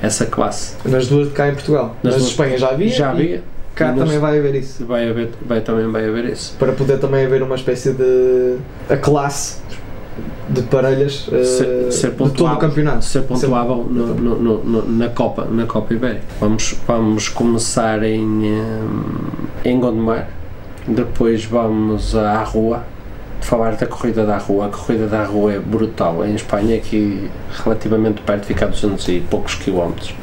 essa 0.00 0.24
classe. 0.26 0.76
Nas 0.84 1.08
duas 1.08 1.28
de 1.28 1.34
cá 1.34 1.48
em 1.48 1.54
Portugal. 1.54 1.96
Nas 2.02 2.14
Nas 2.14 2.22
de 2.24 2.28
Espanha 2.30 2.56
já 2.58 2.68
havia. 2.70 2.88
Já 2.88 3.10
havia, 3.10 3.42
Cá 3.74 3.88
nas- 3.92 3.98
também 4.04 4.18
vai 4.20 4.38
haver 4.38 4.54
isso. 4.54 4.86
vai, 4.86 5.08
haver, 5.10 5.30
vai 5.44 5.60
também 5.60 5.90
vai 5.90 6.08
haver 6.08 6.24
isso. 6.26 6.54
Para 6.58 6.72
poder 6.72 6.98
também 6.98 7.24
haver 7.26 7.42
uma 7.42 7.56
espécie 7.56 7.92
de. 7.92 8.56
a 8.88 8.96
classe 8.96 9.58
de 10.48 10.62
parelhas 10.62 11.28
eh, 11.32 11.44
Ser- 11.44 11.92
ser 11.92 12.10
de 12.10 12.16
todo 12.16 12.52
o 12.52 12.56
campeonato. 12.56 13.04
ser 13.04 13.22
pontuável 13.22 13.86
no- 13.90 14.14
no- 14.14 14.38
no- 14.38 14.64
no- 14.64 14.88
na 14.88 15.08
Copa 15.08 15.44
na 15.50 15.64
Copa 15.66 15.94
Ibérica. 15.94 16.22
Vamos 16.40 16.74
vamos 16.86 17.28
começar 17.28 18.02
em 18.02 18.60
em 19.64 19.78
Gondomar, 19.80 20.28
depois 20.86 21.44
vamos 21.44 22.16
à 22.16 22.42
rua 22.42 22.82
falar 23.40 23.76
da 23.76 23.86
corrida 23.86 24.24
da 24.24 24.38
rua. 24.38 24.66
A 24.66 24.68
corrida 24.68 25.06
da 25.06 25.24
rua 25.24 25.54
é 25.54 25.58
brutal 25.58 26.24
em 26.24 26.34
Espanha, 26.34 26.76
aqui 26.76 27.30
relativamente 27.64 28.20
perto, 28.22 28.46
fica 28.46 28.64
a 28.66 28.68
200 28.68 29.08
e 29.08 29.20
poucos 29.20 29.54
quilómetros. 29.54 30.14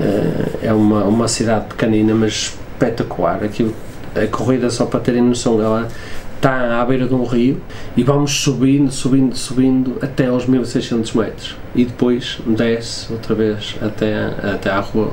Eh, 0.00 0.66
É 0.68 0.72
uma 0.72 1.04
uma 1.04 1.28
cidade 1.28 1.66
pequenina, 1.66 2.14
mas 2.14 2.54
espetacular. 2.78 3.42
Aquilo, 3.42 3.74
a 4.14 4.26
corrida 4.28 4.70
só 4.70 4.86
para 4.86 5.00
terem 5.00 5.22
noção, 5.22 5.60
ela 5.60 5.88
está 6.36 6.80
à 6.80 6.84
beira 6.84 7.06
de 7.06 7.14
um 7.14 7.24
rio 7.24 7.60
e 7.96 8.02
vamos 8.04 8.30
subindo, 8.30 8.90
subindo, 8.92 9.36
subindo 9.36 9.98
até 10.00 10.26
aos 10.26 10.46
1600 10.46 11.12
metros 11.14 11.56
e 11.74 11.84
depois 11.84 12.38
desce 12.46 13.12
outra 13.12 13.34
vez 13.34 13.74
até, 13.82 14.26
até 14.54 14.70
à 14.70 14.78
rua 14.78 15.12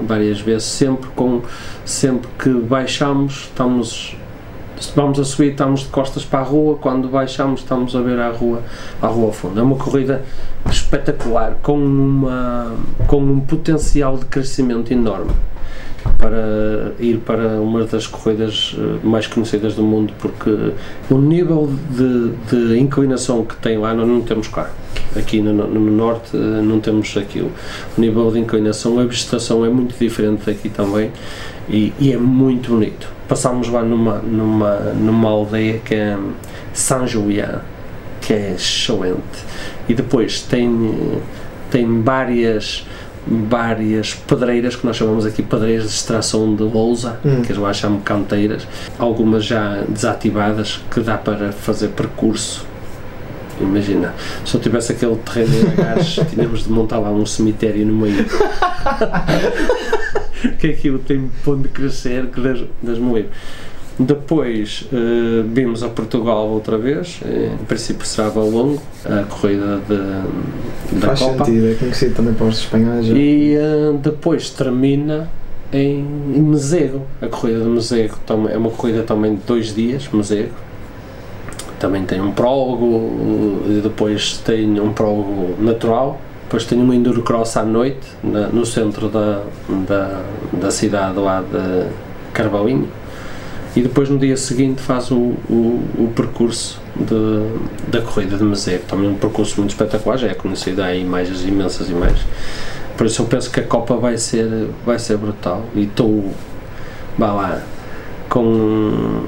várias 0.00 0.40
vezes, 0.40 0.64
sempre 0.64 1.10
com 1.16 1.42
sempre 1.84 2.28
que 2.38 2.50
baixamos 2.50 3.48
estamos 3.48 4.16
vamos 4.94 5.18
a 5.18 5.24
subir 5.24 5.50
estamos 5.50 5.80
de 5.80 5.88
costas 5.88 6.24
para 6.24 6.40
a 6.40 6.42
rua, 6.42 6.76
quando 6.80 7.08
baixamos 7.08 7.60
estamos 7.60 7.94
a 7.94 8.00
ver 8.00 8.18
a 8.18 8.30
rua, 8.30 8.62
a 9.00 9.06
rua 9.06 9.26
ao 9.26 9.32
fundo. 9.32 9.58
É 9.58 9.62
uma 9.62 9.76
corrida 9.76 10.22
espetacular, 10.70 11.56
com, 11.62 11.78
uma, 11.78 12.74
com 13.06 13.18
um 13.18 13.40
potencial 13.40 14.16
de 14.16 14.26
crescimento 14.26 14.92
enorme 14.92 15.32
para 16.18 16.92
ir 16.98 17.18
para 17.18 17.60
uma 17.60 17.84
das 17.84 18.06
corridas 18.06 18.76
eh, 18.78 19.06
mais 19.06 19.26
conhecidas 19.26 19.74
do 19.74 19.82
mundo, 19.82 20.12
porque 20.18 20.72
o 21.10 21.18
nível 21.18 21.68
de, 21.90 22.30
de 22.50 22.78
inclinação 22.78 23.44
que 23.44 23.56
tem 23.56 23.76
lá 23.78 23.92
nós 23.92 24.08
não 24.08 24.20
temos 24.20 24.48
cá. 24.48 24.70
Aqui 25.16 25.40
no, 25.40 25.52
no 25.52 25.90
norte 25.90 26.36
eh, 26.36 26.62
não 26.62 26.80
temos 26.80 27.16
aquilo. 27.16 27.50
O 27.96 28.00
nível 28.00 28.30
de 28.30 28.38
inclinação, 28.38 28.98
a 28.98 29.04
vegetação 29.04 29.64
é 29.64 29.68
muito 29.68 29.98
diferente 29.98 30.46
daqui 30.46 30.68
também 30.68 31.10
e, 31.68 31.92
e 31.98 32.12
é 32.12 32.16
muito 32.16 32.70
bonito. 32.72 33.08
Passámos 33.28 33.68
lá 33.68 33.82
numa, 33.82 34.18
numa, 34.18 34.76
numa 34.94 35.28
aldeia 35.28 35.78
que 35.84 35.94
é 35.94 36.16
São 36.72 37.06
Julián, 37.06 37.60
que 38.20 38.32
é 38.32 38.52
excelente. 38.54 39.44
E 39.88 39.94
depois 39.94 40.42
tem, 40.42 41.20
tem 41.70 42.02
várias 42.02 42.86
várias 43.28 44.14
pedreiras 44.14 44.76
que 44.76 44.86
nós 44.86 44.94
chamamos 44.96 45.26
aqui 45.26 45.42
pedreiras 45.42 45.82
de 45.86 45.90
extração 45.90 46.54
de 46.54 46.62
lousa, 46.62 47.18
Hum. 47.24 47.42
que 47.42 47.50
eles 47.50 47.60
lá 47.60 47.72
chamam 47.72 47.98
canteiras, 48.00 48.66
algumas 49.00 49.44
já 49.44 49.82
desativadas 49.88 50.80
que 50.92 51.00
dá 51.00 51.18
para 51.18 51.50
fazer 51.50 51.88
percurso. 51.88 52.64
Imagina, 53.60 54.14
se 54.44 54.54
eu 54.54 54.60
tivesse 54.60 54.92
aquele 54.92 55.16
terreno 55.16 55.54
em 55.54 55.64
Lagares, 55.64 56.18
tínhamos 56.30 56.64
de 56.64 56.70
montar 56.70 56.98
lá 56.98 57.10
um 57.10 57.24
cemitério 57.24 57.86
no 57.86 57.94
meio. 57.94 58.26
que 60.58 60.68
aquilo 60.68 60.98
tem 60.98 61.30
ponto 61.44 61.62
de 61.62 61.68
crescer 61.68 62.26
que 62.26 62.40
Deus 62.40 62.98
me 62.98 63.14
livre. 63.14 63.30
Depois 63.98 64.86
eh, 64.92 65.42
vimos 65.50 65.82
a 65.82 65.88
Portugal 65.88 66.48
outra 66.48 66.76
vez, 66.76 67.18
em 67.24 67.64
princípio 67.64 68.06
será 68.06 68.28
longo, 68.28 68.82
a 69.06 69.22
corrida 69.22 69.80
de, 69.88 70.98
da 71.00 71.06
Faz 71.08 71.20
Copa. 71.20 71.46
sentido, 71.46 71.70
é 71.70 71.74
conhecido 71.74 72.14
também 72.14 72.34
para 72.34 72.46
os 72.46 72.58
espanhóis. 72.58 73.06
E 73.06 73.54
eh, 73.54 73.94
depois 74.02 74.50
termina 74.50 75.30
em, 75.72 76.04
em 76.34 76.42
Mesego. 76.42 77.06
A 77.22 77.26
corrida 77.26 77.60
de 77.60 77.70
Mesego 77.70 78.16
é 78.50 78.58
uma 78.58 78.70
corrida 78.70 79.02
também 79.02 79.34
de 79.34 79.40
dois 79.46 79.74
dias, 79.74 80.06
Mesego. 80.12 80.52
Também 81.78 82.04
tem 82.04 82.20
um 82.20 82.32
prólogo 82.32 83.62
e 83.68 83.80
depois 83.82 84.38
tem 84.38 84.80
um 84.80 84.92
prólogo 84.92 85.54
natural. 85.60 86.20
Depois 86.44 86.64
tem 86.64 86.78
um 86.78 86.92
endurocross 86.92 87.56
à 87.56 87.64
noite 87.64 88.06
na- 88.22 88.48
no 88.48 88.64
centro 88.64 89.08
da, 89.08 89.42
da, 89.86 90.22
da 90.52 90.70
cidade 90.70 91.18
lá 91.18 91.42
de 91.42 91.86
Carvalhinho. 92.32 92.88
E 93.74 93.82
depois 93.82 94.08
no 94.08 94.16
dia 94.18 94.36
seguinte 94.38 94.80
faz 94.80 95.10
o, 95.10 95.16
o, 95.50 95.82
o 95.98 96.12
percurso 96.16 96.80
de, 96.94 97.90
da 97.90 98.00
corrida 98.00 98.36
de 98.38 98.44
Mesego. 98.44 98.84
Também 98.88 99.10
um 99.10 99.16
percurso 99.16 99.56
muito 99.60 99.70
espetacular, 99.70 100.16
já 100.16 100.28
é 100.28 100.34
conhecido, 100.34 100.82
há 100.82 100.94
imagens 100.94 101.44
imensas 101.44 101.90
imagens. 101.90 102.24
Por 102.96 103.06
isso 103.06 103.20
eu 103.20 103.26
penso 103.26 103.50
que 103.50 103.60
a 103.60 103.64
Copa 103.64 103.94
vai 103.96 104.16
ser, 104.16 104.68
vai 104.86 104.98
ser 104.98 105.18
brutal 105.18 105.62
e 105.74 105.82
estou, 105.82 106.30
vá 107.18 107.32
lá, 107.34 107.60
com 108.30 109.24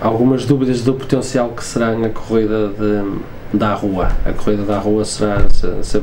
algumas 0.00 0.44
dúvidas 0.44 0.82
do 0.82 0.94
potencial 0.94 1.48
que 1.50 1.64
será 1.64 1.90
a 1.92 2.08
corrida 2.10 2.68
de, 2.68 3.56
da 3.58 3.74
rua. 3.74 4.08
A 4.24 4.32
corrida 4.32 4.62
da 4.64 4.78
rua 4.78 5.04
será, 5.04 5.48
se- 5.50 5.82
se- 5.82 6.02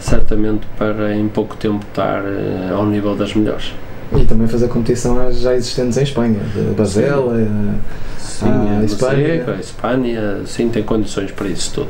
certamente 0.00 0.66
para 0.78 1.14
em 1.14 1.28
pouco 1.28 1.56
tempo 1.56 1.84
estar 1.88 2.22
eh, 2.24 2.70
ao 2.72 2.86
nível 2.86 3.14
das 3.16 3.34
melhores. 3.34 3.72
E 4.16 4.24
também 4.24 4.46
fazer 4.48 4.68
competição 4.68 5.20
às 5.20 5.38
já 5.40 5.54
existentes 5.54 5.98
em 5.98 6.02
Espanha, 6.02 6.40
de 6.54 6.74
Basel, 6.74 7.32
eh, 7.34 7.74
Sim, 8.18 8.46
Ah, 8.48 8.78
a 8.80 8.84
Espanha. 8.84 9.34
Espanha. 9.34 9.56
a 9.56 9.60
Espanha, 9.60 10.40
sim, 10.46 10.68
tem 10.68 10.82
condições 10.82 11.30
para 11.32 11.48
isso 11.48 11.72
tudo. 11.74 11.88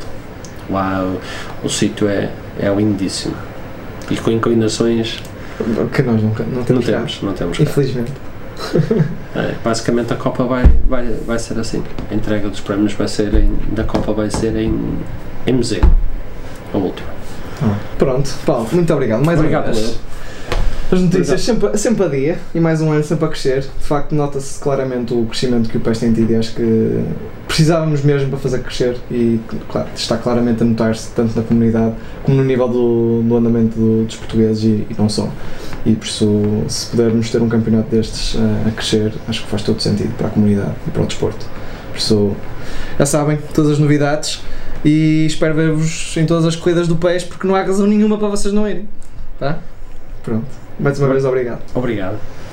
Lá 0.71 1.05
o, 1.63 1.67
o 1.67 1.69
sítio 1.71 2.09
é, 2.09 2.31
é 2.59 2.69
lindíssimo. 2.75 3.35
E 4.11 4.17
com 4.17 4.31
inclinações 4.31 5.23
que 5.93 6.03
nós 6.03 6.23
nunca, 6.23 6.43
não 6.45 6.57
não 6.59 6.65
temos 6.65 6.87
cá. 6.87 6.93
temos, 6.93 7.19
não 7.23 7.33
temos. 7.35 7.61
Infelizmente. 7.61 8.13
É, 9.37 9.55
basicamente 9.63 10.13
a 10.13 10.17
Copa 10.17 10.43
vai, 10.45 10.65
vai, 10.89 11.05
vai 11.25 11.39
ser 11.39 11.59
assim. 11.61 11.83
A 12.11 12.15
entrega 12.15 12.49
dos 12.49 12.61
prémios 12.61 12.93
vai 12.95 13.07
ser 13.07 13.33
em, 13.35 13.53
da 13.73 13.85
Copa 13.85 14.13
vai 14.13 14.31
ser 14.31 14.57
em, 14.57 14.75
em 15.47 15.53
museu. 15.53 15.83
A 16.75 16.77
última. 16.79 17.09
Pronto, 17.99 18.31
Paulo, 18.45 18.67
muito 18.73 18.93
obrigado. 18.93 19.25
Mais 19.25 19.39
Obrigado, 19.39 19.67
uma 19.67 19.73
vez. 19.75 19.87
Leo. 19.87 19.97
As 20.91 21.01
notícias 21.03 21.43
sempre, 21.43 21.77
sempre 21.77 22.05
a 22.05 22.09
dia 22.09 22.39
e 22.55 22.59
mais 22.59 22.81
um 22.81 22.91
ano 22.91 23.05
sempre 23.05 23.27
a 23.27 23.29
crescer. 23.29 23.61
De 23.61 23.85
facto, 23.87 24.15
nota-se 24.15 24.59
claramente 24.59 25.13
o 25.13 25.27
crescimento 25.27 25.69
que 25.69 25.77
o 25.77 25.81
PES 25.81 25.99
tem 25.99 26.13
tido 26.15 26.31
e 26.33 26.37
acho 26.37 26.55
que 26.55 27.05
precisávamos 27.47 28.03
mesmo 28.03 28.31
para 28.31 28.39
fazer 28.39 28.61
crescer 28.61 28.97
e, 29.11 29.39
claro, 29.69 29.89
está 29.95 30.17
claramente 30.17 30.63
a 30.63 30.67
notar-se 30.67 31.11
tanto 31.11 31.37
na 31.37 31.43
comunidade 31.45 31.95
como 32.23 32.39
no 32.39 32.45
nível 32.45 32.69
do, 32.69 33.23
do 33.23 33.37
andamento 33.37 33.79
do- 33.79 34.05
dos 34.05 34.17
portugueses 34.17 34.65
e, 34.65 34.87
e 34.89 34.97
não 34.97 35.09
só. 35.11 35.29
E 35.89 35.95
por 35.95 36.05
isso, 36.05 36.65
se 36.69 36.91
pudermos 36.91 37.31
ter 37.31 37.41
um 37.41 37.49
campeonato 37.49 37.89
destes 37.89 38.37
eh, 38.37 38.69
a 38.69 38.71
crescer, 38.73 39.11
acho 39.27 39.43
que 39.43 39.49
faz 39.49 39.63
todo 39.63 39.81
sentido 39.81 40.15
para 40.19 40.27
a 40.27 40.31
comunidade 40.31 40.75
e 40.87 40.91
para 40.91 41.03
o 41.03 41.07
desporto. 41.07 41.47
Por 41.91 41.97
isso, 41.97 42.37
já 42.99 43.07
sabem, 43.07 43.39
todas 43.55 43.73
as 43.73 43.79
novidades 43.79 44.43
e 44.85 45.25
espero 45.25 45.55
ver-vos 45.55 46.15
em 46.19 46.27
todas 46.27 46.45
as 46.45 46.55
corridas 46.55 46.87
do 46.87 46.97
PES 46.97 47.25
porque 47.25 47.47
não 47.47 47.55
há 47.55 47.63
razão 47.63 47.87
nenhuma 47.87 48.19
para 48.19 48.29
vocês 48.29 48.53
não 48.53 48.69
irem. 48.69 48.87
Tá? 49.39 49.61
Pronto. 50.23 50.45
Mais 50.79 50.99
uma 50.99 51.09
vez, 51.09 51.25
obrigado. 51.25 51.63
Obrigado. 51.75 52.19